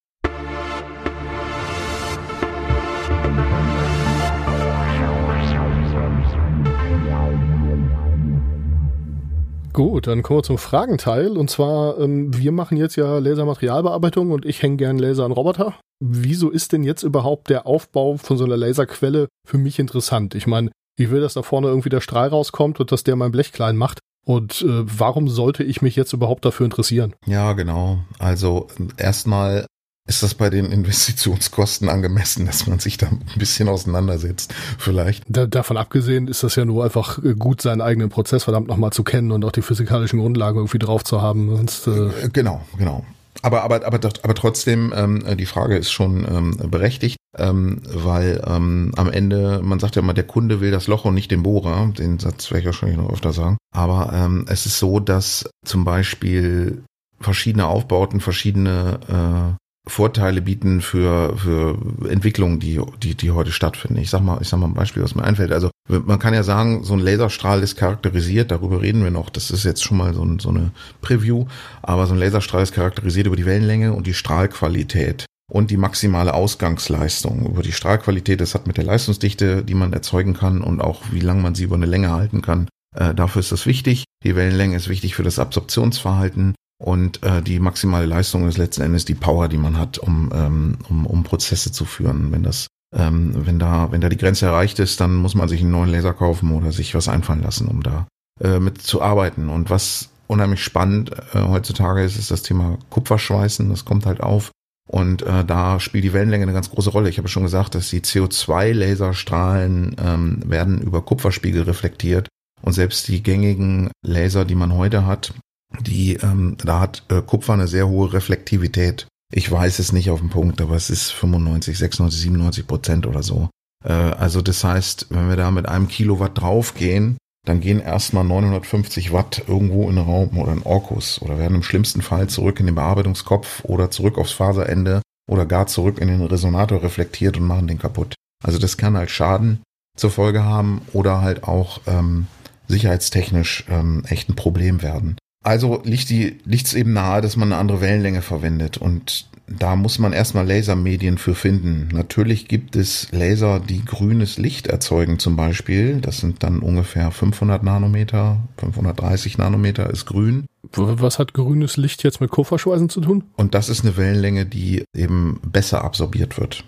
Gut, 9.74 10.06
dann 10.06 10.22
kommen 10.22 10.38
wir 10.38 10.44
zum 10.44 10.56
Fragenteil. 10.56 11.36
Und 11.36 11.50
zwar, 11.50 11.98
ähm, 11.98 12.34
wir 12.36 12.52
machen 12.52 12.76
jetzt 12.76 12.94
ja 12.94 13.18
Lasermaterialbearbeitung 13.18 14.30
und 14.30 14.46
ich 14.46 14.62
hänge 14.62 14.76
gern 14.76 14.98
Laser 14.98 15.24
an 15.24 15.32
Roboter. 15.32 15.74
Wieso 16.00 16.48
ist 16.48 16.72
denn 16.72 16.84
jetzt 16.84 17.02
überhaupt 17.02 17.50
der 17.50 17.66
Aufbau 17.66 18.16
von 18.16 18.36
so 18.36 18.44
einer 18.44 18.56
Laserquelle 18.56 19.26
für 19.44 19.58
mich 19.58 19.80
interessant? 19.80 20.36
Ich 20.36 20.46
meine, 20.46 20.70
ich 20.96 21.10
will, 21.10 21.20
dass 21.20 21.34
da 21.34 21.42
vorne 21.42 21.66
irgendwie 21.66 21.88
der 21.88 22.00
Strahl 22.00 22.28
rauskommt 22.28 22.78
und 22.78 22.92
dass 22.92 23.02
der 23.02 23.16
mein 23.16 23.32
Blech 23.32 23.50
klein 23.50 23.76
macht. 23.76 23.98
Und 24.24 24.62
äh, 24.62 24.84
warum 24.98 25.28
sollte 25.28 25.64
ich 25.64 25.82
mich 25.82 25.96
jetzt 25.96 26.12
überhaupt 26.12 26.44
dafür 26.44 26.66
interessieren? 26.66 27.14
Ja, 27.26 27.52
genau. 27.54 27.98
Also 28.20 28.68
erstmal 28.96 29.66
ist 30.06 30.22
das 30.22 30.34
bei 30.34 30.50
den 30.50 30.66
Investitionskosten 30.66 31.88
angemessen, 31.88 32.44
dass 32.46 32.66
man 32.66 32.78
sich 32.78 32.98
da 32.98 33.06
ein 33.06 33.22
bisschen 33.36 33.68
auseinandersetzt, 33.68 34.54
vielleicht? 34.78 35.24
Da, 35.28 35.46
davon 35.46 35.76
abgesehen 35.76 36.28
ist 36.28 36.42
das 36.42 36.56
ja 36.56 36.64
nur 36.64 36.84
einfach 36.84 37.22
äh, 37.24 37.34
gut, 37.34 37.62
seinen 37.62 37.80
eigenen 37.80 38.10
Prozess 38.10 38.44
verdammt 38.44 38.68
nochmal 38.68 38.90
zu 38.90 39.02
kennen 39.02 39.32
und 39.32 39.44
auch 39.44 39.52
die 39.52 39.62
physikalischen 39.62 40.20
Grundlagen 40.20 40.58
irgendwie 40.58 40.78
drauf 40.78 41.04
zu 41.04 41.22
haben. 41.22 41.56
Sonst, 41.56 41.86
äh 41.86 42.28
genau, 42.32 42.60
genau. 42.76 43.04
Aber, 43.42 43.62
aber, 43.62 43.84
aber, 43.86 43.98
aber 44.22 44.34
trotzdem, 44.34 44.92
ähm, 44.96 45.22
die 45.36 45.46
Frage 45.46 45.76
ist 45.76 45.90
schon 45.90 46.26
ähm, 46.28 46.70
berechtigt, 46.70 47.16
ähm, 47.36 47.82
weil 47.84 48.42
ähm, 48.46 48.92
am 48.96 49.10
Ende, 49.10 49.60
man 49.62 49.80
sagt 49.80 49.96
ja 49.96 50.02
immer, 50.02 50.14
der 50.14 50.26
Kunde 50.26 50.60
will 50.60 50.70
das 50.70 50.86
Loch 50.86 51.04
und 51.04 51.14
nicht 51.14 51.30
den 51.30 51.42
Bohrer. 51.42 51.92
Den 51.98 52.18
Satz 52.18 52.50
werde 52.50 52.60
ich 52.60 52.66
wahrscheinlich 52.66 52.98
noch 52.98 53.12
öfter 53.12 53.32
sagen. 53.32 53.58
Aber 53.74 54.12
ähm, 54.14 54.46
es 54.48 54.66
ist 54.66 54.78
so, 54.78 55.00
dass 55.00 55.50
zum 55.64 55.84
Beispiel 55.84 56.84
verschiedene 57.20 57.66
Aufbauten, 57.66 58.20
verschiedene 58.20 59.00
äh, 59.08 59.63
Vorteile 59.86 60.40
bieten 60.40 60.80
für, 60.80 61.36
für 61.36 61.76
Entwicklungen, 62.08 62.58
die, 62.58 62.80
die, 63.02 63.14
die 63.14 63.30
heute 63.30 63.52
stattfinden. 63.52 64.00
Ich 64.00 64.08
sag 64.08 64.22
mal, 64.22 64.38
ich 64.40 64.48
sag 64.48 64.58
mal 64.58 64.66
ein 64.66 64.74
Beispiel, 64.74 65.02
was 65.02 65.14
mir 65.14 65.24
einfällt. 65.24 65.52
Also, 65.52 65.70
man 65.88 66.18
kann 66.18 66.32
ja 66.32 66.42
sagen, 66.42 66.84
so 66.84 66.94
ein 66.94 67.00
Laserstrahl 67.00 67.62
ist 67.62 67.76
charakterisiert, 67.76 68.50
darüber 68.50 68.80
reden 68.80 69.04
wir 69.04 69.10
noch. 69.10 69.28
Das 69.28 69.50
ist 69.50 69.64
jetzt 69.64 69.84
schon 69.84 69.98
mal 69.98 70.14
so, 70.14 70.24
ein, 70.24 70.38
so 70.38 70.48
eine 70.48 70.70
Preview. 71.02 71.46
Aber 71.82 72.06
so 72.06 72.14
ein 72.14 72.18
Laserstrahl 72.18 72.62
ist 72.62 72.72
charakterisiert 72.72 73.26
über 73.26 73.36
die 73.36 73.44
Wellenlänge 73.44 73.92
und 73.92 74.06
die 74.06 74.14
Strahlqualität 74.14 75.26
und 75.52 75.70
die 75.70 75.76
maximale 75.76 76.32
Ausgangsleistung. 76.32 77.44
Über 77.46 77.62
die 77.62 77.72
Strahlqualität, 77.72 78.40
das 78.40 78.54
hat 78.54 78.66
mit 78.66 78.78
der 78.78 78.84
Leistungsdichte, 78.84 79.62
die 79.62 79.74
man 79.74 79.92
erzeugen 79.92 80.32
kann 80.32 80.62
und 80.62 80.80
auch 80.80 81.02
wie 81.10 81.20
lange 81.20 81.42
man 81.42 81.54
sie 81.54 81.64
über 81.64 81.76
eine 81.76 81.86
Länge 81.86 82.10
halten 82.10 82.40
kann. 82.40 82.68
Äh, 82.96 83.14
dafür 83.14 83.40
ist 83.40 83.52
das 83.52 83.66
wichtig. 83.66 84.04
Die 84.22 84.34
Wellenlänge 84.34 84.76
ist 84.76 84.88
wichtig 84.88 85.14
für 85.14 85.22
das 85.24 85.38
Absorptionsverhalten 85.38 86.54
und 86.78 87.22
äh, 87.22 87.42
die 87.42 87.60
maximale 87.60 88.06
Leistung 88.06 88.48
ist 88.48 88.58
letzten 88.58 88.82
Endes 88.82 89.04
die 89.04 89.14
Power, 89.14 89.48
die 89.48 89.56
man 89.56 89.78
hat, 89.78 89.98
um, 89.98 90.30
ähm, 90.34 90.78
um, 90.88 91.06
um 91.06 91.22
Prozesse 91.22 91.72
zu 91.72 91.84
führen. 91.84 92.32
Wenn 92.32 92.42
das, 92.42 92.66
ähm, 92.94 93.46
wenn 93.46 93.58
da, 93.58 93.92
wenn 93.92 94.00
da 94.00 94.08
die 94.08 94.16
Grenze 94.16 94.46
erreicht 94.46 94.78
ist, 94.78 95.00
dann 95.00 95.14
muss 95.14 95.34
man 95.34 95.48
sich 95.48 95.60
einen 95.60 95.70
neuen 95.70 95.90
Laser 95.90 96.12
kaufen 96.12 96.52
oder 96.52 96.72
sich 96.72 96.94
was 96.94 97.08
einfallen 97.08 97.42
lassen, 97.42 97.68
um 97.68 97.82
da 97.82 98.06
äh, 98.40 98.58
mit 98.58 98.82
zu 98.82 99.00
arbeiten. 99.02 99.48
Und 99.48 99.70
was 99.70 100.10
unheimlich 100.26 100.62
spannend 100.62 101.12
äh, 101.32 101.40
heutzutage 101.40 102.02
ist, 102.02 102.18
ist 102.18 102.30
das 102.30 102.42
Thema 102.42 102.78
Kupferschweißen. 102.90 103.68
Das 103.70 103.84
kommt 103.84 104.06
halt 104.06 104.20
auf. 104.20 104.50
Und 104.86 105.22
äh, 105.22 105.44
da 105.44 105.80
spielt 105.80 106.04
die 106.04 106.12
Wellenlänge 106.12 106.42
eine 106.42 106.52
ganz 106.52 106.70
große 106.70 106.90
Rolle. 106.90 107.08
Ich 107.08 107.18
habe 107.18 107.28
schon 107.28 107.44
gesagt, 107.44 107.74
dass 107.74 107.88
die 107.88 108.02
CO2-Laserstrahlen 108.02 109.96
ähm, 109.98 110.42
werden 110.44 110.82
über 110.82 111.02
Kupferspiegel 111.02 111.62
reflektiert. 111.62 112.28
Und 112.60 112.72
selbst 112.72 113.08
die 113.08 113.22
gängigen 113.22 113.90
Laser, 114.02 114.44
die 114.44 114.54
man 114.54 114.74
heute 114.74 115.06
hat, 115.06 115.32
die, 115.80 116.14
ähm, 116.14 116.56
da 116.64 116.80
hat 116.80 117.04
äh, 117.08 117.22
Kupfer 117.22 117.54
eine 117.54 117.68
sehr 117.68 117.88
hohe 117.88 118.12
Reflektivität. 118.12 119.06
Ich 119.32 119.50
weiß 119.50 119.78
es 119.78 119.92
nicht 119.92 120.10
auf 120.10 120.20
den 120.20 120.30
Punkt, 120.30 120.60
aber 120.60 120.76
es 120.76 120.90
ist 120.90 121.10
95, 121.10 121.78
96, 121.78 122.20
97 122.22 122.66
Prozent 122.66 123.06
oder 123.06 123.22
so. 123.22 123.48
Äh, 123.84 123.92
also 123.92 124.42
das 124.42 124.64
heißt, 124.64 125.06
wenn 125.10 125.28
wir 125.28 125.36
da 125.36 125.50
mit 125.50 125.66
einem 125.66 125.88
Kilowatt 125.88 126.40
draufgehen, 126.40 127.18
dann 127.46 127.60
gehen 127.60 127.80
erstmal 127.80 128.24
950 128.24 129.12
Watt 129.12 129.44
irgendwo 129.46 129.88
in 129.90 129.96
den 129.96 130.04
Raum 130.04 130.38
oder 130.38 130.52
in 130.52 130.62
Orkus 130.62 131.20
oder 131.20 131.38
werden 131.38 131.56
im 131.56 131.62
schlimmsten 131.62 132.00
Fall 132.00 132.28
zurück 132.28 132.58
in 132.58 132.66
den 132.66 132.74
Bearbeitungskopf 132.74 133.64
oder 133.64 133.90
zurück 133.90 134.18
aufs 134.18 134.32
Faserende 134.32 135.02
oder 135.30 135.44
gar 135.46 135.66
zurück 135.66 135.98
in 135.98 136.08
den 136.08 136.22
Resonator 136.22 136.82
reflektiert 136.82 137.36
und 137.36 137.46
machen 137.46 137.66
den 137.66 137.78
kaputt. 137.78 138.14
Also 138.42 138.58
das 138.58 138.76
kann 138.76 138.96
halt 138.96 139.10
Schaden 139.10 139.62
zur 139.96 140.10
Folge 140.10 140.44
haben 140.44 140.82
oder 140.92 141.20
halt 141.20 141.44
auch 141.44 141.80
ähm, 141.86 142.26
sicherheitstechnisch 142.68 143.64
ähm, 143.68 144.04
echt 144.08 144.28
ein 144.28 144.36
Problem 144.36 144.82
werden. 144.82 145.16
Also 145.44 145.82
liegt 145.84 146.10
die 146.10 146.38
liegt 146.44 146.66
es 146.66 146.74
eben 146.74 146.94
nahe, 146.94 147.20
dass 147.20 147.36
man 147.36 147.52
eine 147.52 147.60
andere 147.60 147.80
Wellenlänge 147.80 148.22
verwendet 148.22 148.78
und 148.78 149.26
da 149.46 149.76
muss 149.76 149.98
man 149.98 150.14
erstmal 150.14 150.46
Lasermedien 150.46 151.18
für 151.18 151.34
finden. 151.34 151.88
Natürlich 151.92 152.48
gibt 152.48 152.76
es 152.76 153.08
Laser, 153.12 153.60
die 153.60 153.84
grünes 153.84 154.38
Licht 154.38 154.68
erzeugen 154.68 155.18
zum 155.18 155.36
Beispiel. 155.36 156.00
Das 156.00 156.18
sind 156.18 156.42
dann 156.42 156.60
ungefähr 156.60 157.10
500 157.10 157.62
Nanometer, 157.62 158.38
530 158.56 159.36
Nanometer 159.36 159.90
ist 159.90 160.06
grün. 160.06 160.46
Was 160.72 161.18
hat 161.18 161.34
grünes 161.34 161.76
Licht 161.76 162.02
jetzt 162.04 162.22
mit 162.22 162.30
Kupferschweißen 162.30 162.88
zu 162.88 163.02
tun? 163.02 163.24
Und 163.36 163.54
das 163.54 163.68
ist 163.68 163.84
eine 163.84 163.98
Wellenlänge, 163.98 164.46
die 164.46 164.84
eben 164.96 165.40
besser 165.44 165.84
absorbiert 165.84 166.38
wird. 166.40 166.64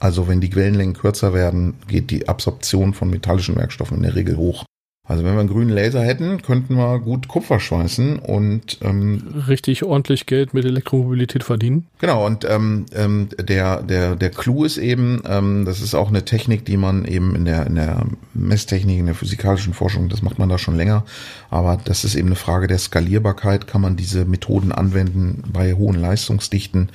Also 0.00 0.26
wenn 0.26 0.40
die 0.40 0.54
Wellenlängen 0.54 0.94
kürzer 0.94 1.34
werden, 1.34 1.74
geht 1.86 2.10
die 2.10 2.26
Absorption 2.26 2.94
von 2.94 3.10
metallischen 3.10 3.56
Werkstoffen 3.56 3.98
in 3.98 4.02
der 4.02 4.14
Regel 4.14 4.36
hoch. 4.36 4.64
Also 5.06 5.22
wenn 5.22 5.34
wir 5.34 5.40
einen 5.40 5.50
grünen 5.50 5.70
Laser 5.70 6.02
hätten, 6.02 6.40
könnten 6.40 6.76
wir 6.76 6.98
gut 6.98 7.28
Kupfer 7.28 7.60
schweißen 7.60 8.18
und 8.18 8.78
ähm, 8.80 9.22
richtig 9.48 9.84
ordentlich 9.84 10.24
Geld 10.24 10.54
mit 10.54 10.64
Elektromobilität 10.64 11.44
verdienen. 11.44 11.86
Genau, 11.98 12.24
und 12.24 12.46
ähm, 12.48 12.86
ähm, 12.94 13.28
der, 13.38 13.82
der, 13.82 14.16
der 14.16 14.30
Clou 14.30 14.64
ist 14.64 14.78
eben, 14.78 15.22
ähm, 15.28 15.66
das 15.66 15.82
ist 15.82 15.94
auch 15.94 16.08
eine 16.08 16.24
Technik, 16.24 16.64
die 16.64 16.78
man 16.78 17.04
eben 17.04 17.36
in 17.36 17.44
der, 17.44 17.66
in 17.66 17.74
der 17.74 18.06
Messtechnik, 18.32 18.98
in 18.98 19.04
der 19.04 19.14
physikalischen 19.14 19.74
Forschung, 19.74 20.08
das 20.08 20.22
macht 20.22 20.38
man 20.38 20.48
da 20.48 20.56
schon 20.56 20.76
länger, 20.76 21.04
aber 21.50 21.78
das 21.84 22.04
ist 22.04 22.14
eben 22.14 22.28
eine 22.28 22.36
Frage 22.36 22.66
der 22.66 22.78
Skalierbarkeit, 22.78 23.66
kann 23.66 23.82
man 23.82 23.96
diese 23.96 24.24
Methoden 24.24 24.72
anwenden 24.72 25.42
bei 25.52 25.74
hohen 25.74 26.00
Leistungsdichten. 26.00 26.88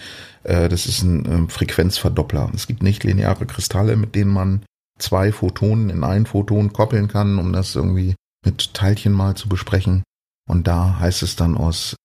Äh, 0.43 0.67
das 0.67 0.87
ist 0.87 1.03
ein 1.03 1.25
ähm, 1.31 1.49
Frequenzverdoppler. 1.49 2.49
Es 2.55 2.65
gibt 2.65 2.81
nicht 2.81 3.03
lineare 3.03 3.45
Kristalle, 3.45 3.95
mit 3.95 4.15
denen 4.15 4.31
man 4.31 4.61
zwei 4.99 5.31
Photonen 5.31 5.89
in 5.89 6.03
ein 6.03 6.25
Photon 6.25 6.73
koppeln 6.73 7.07
kann, 7.07 7.39
um 7.39 7.53
das 7.53 7.75
irgendwie 7.75 8.15
mit 8.45 8.73
Teilchen 8.73 9.13
mal 9.13 9.35
zu 9.35 9.49
besprechen. 9.49 10.03
Und 10.47 10.67
da 10.67 10.99
heißt 10.99 11.23
es 11.23 11.35
dann 11.35 11.57
aus, 11.57 11.95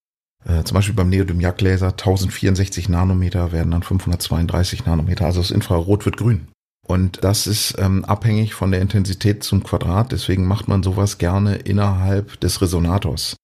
äh, 0.44 0.62
zum 0.64 0.74
Beispiel 0.74 0.94
beim 0.94 1.08
Neodym-Jagd-Laser 1.08 1.88
1064 1.88 2.88
Nanometer 2.88 3.52
werden 3.52 3.70
dann 3.70 3.82
532 3.82 4.84
Nanometer. 4.84 5.26
Also 5.26 5.40
das 5.40 5.50
Infrarot 5.50 6.04
wird 6.04 6.16
grün. 6.16 6.48
Und 6.86 7.24
das 7.24 7.46
ist 7.46 7.76
ähm, 7.78 8.04
abhängig 8.04 8.52
von 8.52 8.70
der 8.70 8.82
Intensität 8.82 9.42
zum 9.42 9.62
Quadrat. 9.62 10.12
Deswegen 10.12 10.46
macht 10.46 10.68
man 10.68 10.82
sowas 10.82 11.16
gerne 11.16 11.56
innerhalb 11.56 12.38
des 12.40 12.60
Resonators. 12.60 13.36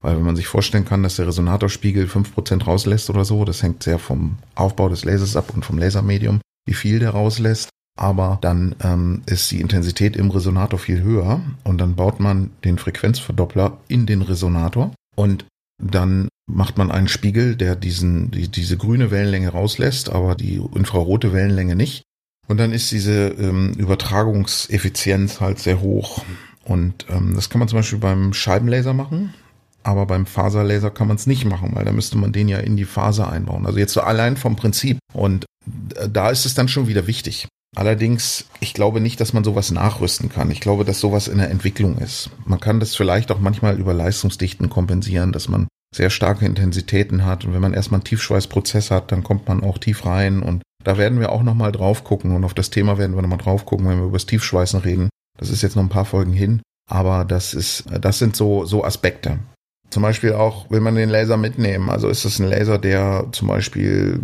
Weil 0.00 0.16
wenn 0.16 0.24
man 0.24 0.36
sich 0.36 0.46
vorstellen 0.46 0.84
kann, 0.84 1.02
dass 1.02 1.16
der 1.16 1.26
Resonatorspiegel 1.26 2.06
5% 2.06 2.64
rauslässt 2.64 3.10
oder 3.10 3.24
so, 3.24 3.44
das 3.44 3.62
hängt 3.62 3.82
sehr 3.82 3.98
vom 3.98 4.36
Aufbau 4.54 4.88
des 4.88 5.04
Lasers 5.04 5.34
ab 5.34 5.52
und 5.54 5.64
vom 5.64 5.78
Lasermedium, 5.78 6.40
wie 6.66 6.74
viel 6.74 7.00
der 7.00 7.10
rauslässt 7.10 7.70
aber 7.96 8.38
dann 8.40 8.74
ähm, 8.82 9.22
ist 9.26 9.50
die 9.50 9.60
Intensität 9.60 10.16
im 10.16 10.30
Resonator 10.30 10.78
viel 10.78 11.02
höher 11.02 11.40
und 11.62 11.78
dann 11.78 11.94
baut 11.94 12.20
man 12.20 12.50
den 12.64 12.78
Frequenzverdoppler 12.78 13.78
in 13.88 14.06
den 14.06 14.22
Resonator 14.22 14.92
und 15.16 15.46
dann 15.82 16.28
macht 16.46 16.76
man 16.76 16.90
einen 16.90 17.08
Spiegel, 17.08 17.56
der 17.56 17.76
diesen, 17.76 18.30
die, 18.30 18.48
diese 18.48 18.76
grüne 18.76 19.10
Wellenlänge 19.10 19.50
rauslässt, 19.50 20.10
aber 20.10 20.34
die 20.34 20.60
infrarote 20.74 21.32
Wellenlänge 21.32 21.76
nicht. 21.76 22.02
Und 22.46 22.58
dann 22.58 22.72
ist 22.72 22.92
diese 22.92 23.28
ähm, 23.28 23.72
Übertragungseffizienz 23.72 25.40
halt 25.40 25.58
sehr 25.58 25.80
hoch. 25.80 26.22
Und 26.64 27.06
ähm, 27.08 27.32
das 27.34 27.48
kann 27.48 27.58
man 27.58 27.68
zum 27.68 27.78
Beispiel 27.78 27.98
beim 27.98 28.34
Scheibenlaser 28.34 28.92
machen, 28.92 29.32
aber 29.82 30.06
beim 30.06 30.26
Faserlaser 30.26 30.90
kann 30.90 31.08
man 31.08 31.16
es 31.16 31.26
nicht 31.26 31.44
machen, 31.44 31.70
weil 31.74 31.84
da 31.84 31.92
müsste 31.92 32.18
man 32.18 32.32
den 32.32 32.48
ja 32.48 32.58
in 32.58 32.76
die 32.76 32.84
Faser 32.84 33.30
einbauen. 33.30 33.66
Also 33.66 33.78
jetzt 33.78 33.92
so 33.92 34.02
allein 34.02 34.36
vom 34.36 34.56
Prinzip. 34.56 34.98
Und 35.12 35.46
äh, 35.94 36.08
da 36.08 36.30
ist 36.30 36.44
es 36.44 36.54
dann 36.54 36.68
schon 36.68 36.88
wieder 36.88 37.06
wichtig. 37.06 37.48
Allerdings, 37.74 38.46
ich 38.60 38.72
glaube 38.72 39.00
nicht, 39.00 39.20
dass 39.20 39.32
man 39.32 39.44
sowas 39.44 39.70
nachrüsten 39.70 40.28
kann. 40.28 40.50
Ich 40.50 40.60
glaube, 40.60 40.84
dass 40.84 41.00
sowas 41.00 41.28
in 41.28 41.38
der 41.38 41.50
Entwicklung 41.50 41.98
ist. 41.98 42.30
Man 42.44 42.60
kann 42.60 42.80
das 42.80 42.94
vielleicht 42.94 43.32
auch 43.32 43.40
manchmal 43.40 43.78
über 43.78 43.92
Leistungsdichten 43.94 44.70
kompensieren, 44.70 45.32
dass 45.32 45.48
man 45.48 45.66
sehr 45.94 46.10
starke 46.10 46.46
Intensitäten 46.46 47.24
hat. 47.24 47.44
Und 47.44 47.52
wenn 47.52 47.60
man 47.60 47.74
erstmal 47.74 47.98
einen 47.98 48.04
Tiefschweißprozess 48.04 48.90
hat, 48.90 49.10
dann 49.12 49.24
kommt 49.24 49.48
man 49.48 49.62
auch 49.62 49.78
tief 49.78 50.06
rein. 50.06 50.42
Und 50.42 50.62
da 50.84 50.98
werden 50.98 51.18
wir 51.18 51.32
auch 51.32 51.42
nochmal 51.42 51.72
drauf 51.72 52.04
gucken. 52.04 52.32
Und 52.32 52.44
auf 52.44 52.54
das 52.54 52.70
Thema 52.70 52.98
werden 52.98 53.16
wir 53.16 53.22
nochmal 53.22 53.38
drauf 53.38 53.64
gucken, 53.64 53.88
wenn 53.88 53.98
wir 53.98 54.06
über 54.06 54.18
das 54.18 54.26
Tiefschweißen 54.26 54.80
reden. 54.80 55.08
Das 55.38 55.50
ist 55.50 55.62
jetzt 55.62 55.74
noch 55.76 55.82
ein 55.82 55.88
paar 55.88 56.04
Folgen 56.04 56.32
hin. 56.32 56.62
Aber 56.88 57.24
das 57.24 57.54
ist, 57.54 57.84
das 58.00 58.18
sind 58.18 58.36
so, 58.36 58.66
so 58.66 58.84
Aspekte. 58.84 59.38
Zum 59.94 60.02
Beispiel 60.02 60.32
auch, 60.32 60.68
will 60.70 60.80
man 60.80 60.96
den 60.96 61.08
Laser 61.08 61.36
mitnehmen. 61.36 61.88
Also 61.88 62.08
ist 62.08 62.24
es 62.24 62.40
ein 62.40 62.48
Laser, 62.48 62.78
der 62.78 63.26
zum 63.30 63.46
Beispiel 63.46 64.18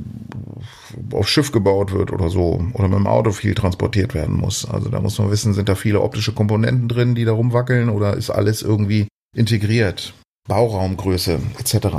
auf 1.12 1.28
Schiff 1.28 1.52
gebaut 1.52 1.92
wird 1.92 2.10
oder 2.10 2.28
so 2.28 2.60
oder 2.72 2.88
mit 2.88 2.98
dem 2.98 3.06
Auto 3.06 3.30
viel 3.30 3.54
transportiert 3.54 4.12
werden 4.12 4.36
muss. 4.36 4.68
Also 4.68 4.88
da 4.88 5.00
muss 5.00 5.16
man 5.20 5.30
wissen, 5.30 5.54
sind 5.54 5.68
da 5.68 5.76
viele 5.76 6.00
optische 6.00 6.32
Komponenten 6.32 6.88
drin, 6.88 7.14
die 7.14 7.24
da 7.24 7.30
rumwackeln 7.30 7.88
oder 7.88 8.16
ist 8.16 8.30
alles 8.30 8.62
irgendwie 8.62 9.06
integriert? 9.32 10.12
Bauraumgröße 10.48 11.38
etc. 11.60 11.98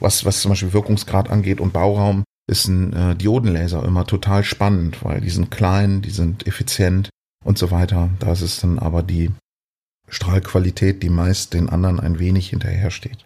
Was, 0.00 0.24
was 0.24 0.40
zum 0.40 0.52
Beispiel 0.52 0.72
Wirkungsgrad 0.72 1.28
angeht 1.28 1.60
und 1.60 1.74
Bauraum 1.74 2.24
ist 2.50 2.66
ein 2.66 2.94
äh, 2.94 3.14
Diodenlaser 3.14 3.84
immer 3.84 4.06
total 4.06 4.42
spannend, 4.42 5.04
weil 5.04 5.20
die 5.20 5.28
sind 5.28 5.50
klein, 5.50 6.00
die 6.00 6.12
sind 6.12 6.46
effizient 6.46 7.10
und 7.44 7.58
so 7.58 7.70
weiter. 7.70 8.08
Da 8.20 8.32
ist 8.32 8.40
es 8.40 8.58
dann 8.58 8.78
aber 8.78 9.02
die 9.02 9.32
Strahlqualität, 10.12 11.02
die 11.02 11.08
meist 11.08 11.54
den 11.54 11.70
anderen 11.70 11.98
ein 11.98 12.18
wenig 12.18 12.50
hinterhersteht. 12.50 13.24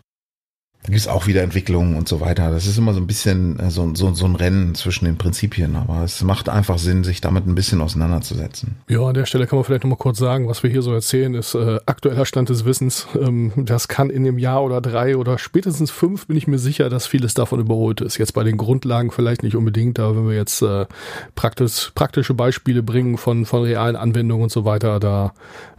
Da 0.87 0.93
gibt 0.93 1.01
es 1.01 1.09
auch 1.09 1.27
wieder 1.27 1.43
Entwicklungen 1.43 1.97
und 1.97 2.07
so 2.07 2.21
weiter. 2.21 2.53
Das 2.53 2.65
ist 2.69 2.79
immer 2.79 2.95
so 2.95 3.01
ein 3.01 3.09
bisschen 3.09 3.59
äh, 3.59 3.71
so, 3.71 3.93
so, 3.97 4.15
so 4.15 4.25
ein 4.25 4.37
Rennen 4.37 4.77
zwischen 4.77 5.05
den 5.05 5.19
Prinzipien, 5.19 5.75
aber 5.75 6.05
es 6.05 6.23
macht 6.23 6.49
einfach 6.49 6.79
Sinn, 6.79 7.03
sich 7.03 7.21
damit 7.21 7.45
ein 7.45 7.57
bisschen 7.57 7.81
auseinanderzusetzen. 7.81 8.77
Ja, 8.89 9.01
an 9.01 9.15
der 9.15 9.27
Stelle 9.27 9.49
kann 9.49 9.57
man 9.57 9.65
vielleicht 9.65 9.83
nochmal 9.83 9.99
kurz 9.99 10.19
sagen, 10.19 10.47
was 10.47 10.63
wir 10.63 10.71
hier 10.71 10.83
so 10.83 10.93
erzählen, 10.95 11.35
ist 11.35 11.57
äh, 11.57 11.81
aktueller 11.87 12.25
Stand 12.25 12.51
des 12.51 12.65
Wissens. 12.65 13.09
Ähm, 13.21 13.51
das 13.57 13.89
kann 13.89 14.11
in 14.11 14.23
dem 14.23 14.39
Jahr 14.39 14.63
oder 14.63 14.81
drei 14.81 15.17
oder 15.17 15.39
spätestens 15.39 15.91
fünf 15.91 16.29
bin 16.29 16.37
ich 16.37 16.47
mir 16.47 16.61
sicher, 16.61 16.89
dass 16.89 17.09
vieles 17.09 17.35
davon 17.35 17.59
überholt 17.59 18.01
ist. 18.01 18.17
Jetzt 18.19 18.35
bei 18.35 18.45
den 18.45 18.57
Grundlagen 18.57 19.11
vielleicht 19.11 19.43
nicht 19.43 19.57
unbedingt, 19.57 19.99
aber 19.99 20.17
wenn 20.17 20.29
wir 20.29 20.37
jetzt 20.37 20.63
äh, 20.63 20.87
praktisch, 21.35 21.91
praktische 21.97 22.35
Beispiele 22.35 22.85
bringen 22.85 23.19
von, 23.19 23.45
von 23.45 23.65
realen 23.65 23.97
Anwendungen 23.97 24.45
und 24.45 24.53
so 24.53 24.65
weiter, 24.65 25.01
da 25.01 25.33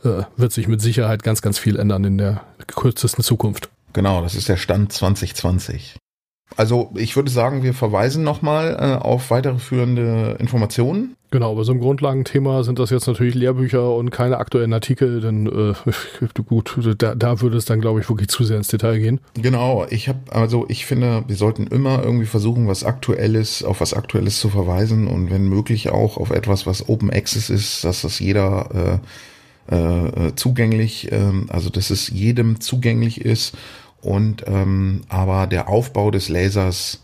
äh, 0.04 0.24
wird 0.36 0.52
sich 0.52 0.67
mit 0.67 0.82
Sicherheit 0.82 1.24
ganz, 1.24 1.41
ganz 1.41 1.58
viel 1.58 1.78
ändern 1.80 2.04
in 2.04 2.17
der 2.17 2.41
kürzesten 2.67 3.24
Zukunft. 3.24 3.70
Genau, 3.97 4.21
das 4.21 4.36
ist 4.36 4.47
der 4.47 4.57
Stand 4.57 4.93
2020. 4.93 5.95
Also 6.55 6.91
ich 6.93 7.15
würde 7.15 7.31
sagen, 7.31 7.63
wir 7.63 7.73
verweisen 7.73 8.23
nochmal 8.23 8.77
äh, 8.79 9.03
auf 9.03 9.31
weitere 9.31 9.57
führende 9.57 10.38
Informationen. 10.39 11.15
Genau, 11.31 11.55
bei 11.55 11.63
so 11.63 11.71
einem 11.71 11.81
Grundlagenthema 11.81 12.62
sind 12.62 12.77
das 12.77 12.91
jetzt 12.91 13.07
natürlich 13.07 13.33
Lehrbücher 13.33 13.95
und 13.95 14.12
keine 14.12 14.38
aktuellen 14.38 14.71
Artikel, 14.71 15.19
denn 15.19 15.47
äh, 15.47 15.73
gut, 16.47 16.77
da, 16.99 17.15
da 17.15 17.41
würde 17.41 17.57
es 17.57 17.65
dann, 17.65 17.81
glaube 17.81 17.99
ich, 17.99 18.07
wirklich 18.07 18.27
zu 18.27 18.43
sehr 18.43 18.57
ins 18.57 18.67
Detail 18.67 18.99
gehen. 18.99 19.19
Genau, 19.33 19.88
ich 19.89 20.07
habe, 20.10 20.19
also 20.29 20.67
ich 20.69 20.86
finde, 20.86 21.23
wir 21.25 21.36
sollten 21.36 21.65
immer 21.65 22.03
irgendwie 22.03 22.27
versuchen, 22.27 22.67
was 22.67 22.83
Aktuelles, 22.83 23.63
auf 23.63 23.81
was 23.81 23.95
Aktuelles 23.95 24.39
zu 24.39 24.49
verweisen 24.49 25.07
und 25.07 25.31
wenn 25.31 25.49
möglich 25.49 25.89
auch 25.89 26.17
auf 26.17 26.29
etwas, 26.29 26.67
was 26.67 26.88
Open 26.88 27.10
Access 27.10 27.49
ist, 27.49 27.83
dass 27.83 28.03
das 28.03 28.19
jeder 28.19 29.01
äh, 29.01 29.75
äh, 29.75 30.36
zugänglich, 30.36 31.12
äh, 31.12 31.31
also 31.49 31.69
dass 31.69 31.89
es 31.89 32.10
jedem 32.10 32.62
zugänglich 32.62 33.21
ist 33.21 33.57
und 34.01 34.43
ähm, 34.47 35.01
aber 35.10 35.47
der 35.47 35.69
Aufbau 35.69 36.12
des 36.12 36.29
Lasers, 36.29 37.03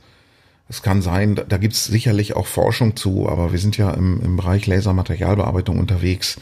es 0.69 0.81
kann 0.81 1.01
sein, 1.01 1.35
da, 1.35 1.57
gibt 1.57 1.73
es 1.73 1.85
sicherlich 1.85 2.35
auch 2.35 2.47
Forschung 2.47 2.95
zu, 2.95 3.29
aber 3.29 3.51
wir 3.51 3.59
sind 3.59 3.77
ja 3.77 3.91
im, 3.91 4.21
im 4.21 4.37
Bereich 4.37 4.65
Lasermaterialbearbeitung 4.67 5.77
unterwegs. 5.77 6.39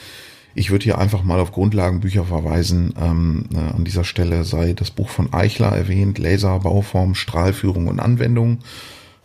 Ich 0.53 0.69
würde 0.69 0.83
hier 0.83 0.97
einfach 0.97 1.23
mal 1.23 1.39
auf 1.39 1.51
Grundlagenbücher 1.51 2.25
verweisen. 2.25 2.93
Ähm, 2.99 3.45
äh, 3.53 3.57
an 3.57 3.85
dieser 3.85 4.03
Stelle 4.03 4.43
sei 4.43 4.73
das 4.73 4.91
Buch 4.91 5.09
von 5.09 5.33
Eichler 5.33 5.69
erwähnt, 5.69 6.17
Laser, 6.17 6.59
Bauform, 6.59 7.15
Strahlführung 7.15 7.87
und 7.87 7.99
Anwendung, 7.99 8.59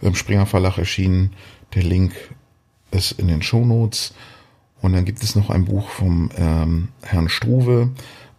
im 0.01 0.15
Springer 0.15 0.47
Verlag 0.47 0.79
erschienen. 0.79 1.33
Der 1.75 1.83
Link 1.83 2.13
ist 2.93 3.13
in 3.13 3.29
den 3.29 3.43
Shownotes. 3.43 4.15
Und 4.81 4.93
dann 4.93 5.05
gibt 5.05 5.23
es 5.23 5.35
noch 5.35 5.51
ein 5.51 5.65
Buch 5.65 5.89
vom 5.89 6.31
ähm, 6.37 6.89
Herrn 7.03 7.29
Struve, 7.29 7.91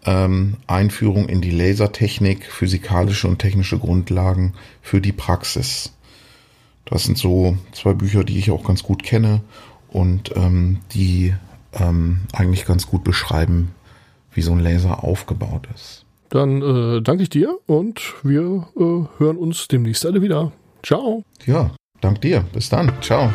ähm, 0.06 0.58
Einführung 0.68 1.28
in 1.28 1.42
die 1.42 1.52
Lasertechnik, 1.52 2.46
physikalische 2.46 3.28
und 3.28 3.40
technische 3.40 3.78
Grundlagen 3.78 4.54
für 4.82 5.02
die 5.02 5.12
Praxis. 5.12 5.94
Das 6.86 7.04
sind 7.04 7.18
so 7.18 7.58
zwei 7.74 7.94
Bücher, 7.94 8.24
die 8.24 8.38
ich 8.38 8.52
auch 8.52 8.64
ganz 8.64 8.84
gut 8.84 9.04
kenne 9.04 9.42
und 9.90 10.32
ähm, 10.36 10.80
die 10.94 11.34
ähm, 11.74 12.22
eigentlich 12.34 12.66
ganz 12.66 12.88
gut 12.88 13.04
beschreiben, 13.04 13.74
wie 14.34 14.42
so 14.42 14.54
ein 14.54 14.60
Laser 14.60 15.04
aufgebaut 15.04 15.68
ist. 15.76 16.06
Dann 16.30 16.62
äh, 16.62 17.02
danke 17.02 17.24
ich 17.24 17.30
dir 17.30 17.58
und 17.66 18.02
wir 18.24 18.68
äh, 18.76 19.20
hören 19.20 19.38
uns 19.38 19.68
demnächst 19.68 20.06
alle 20.06 20.22
wieder. 20.22 20.52
Ciao. 20.84 21.24
Ja, 21.46 21.72
dank 22.02 22.22
dir. 22.22 22.46
Bis 22.54 22.70
dann. 22.70 22.92
Ciao. 23.02 23.32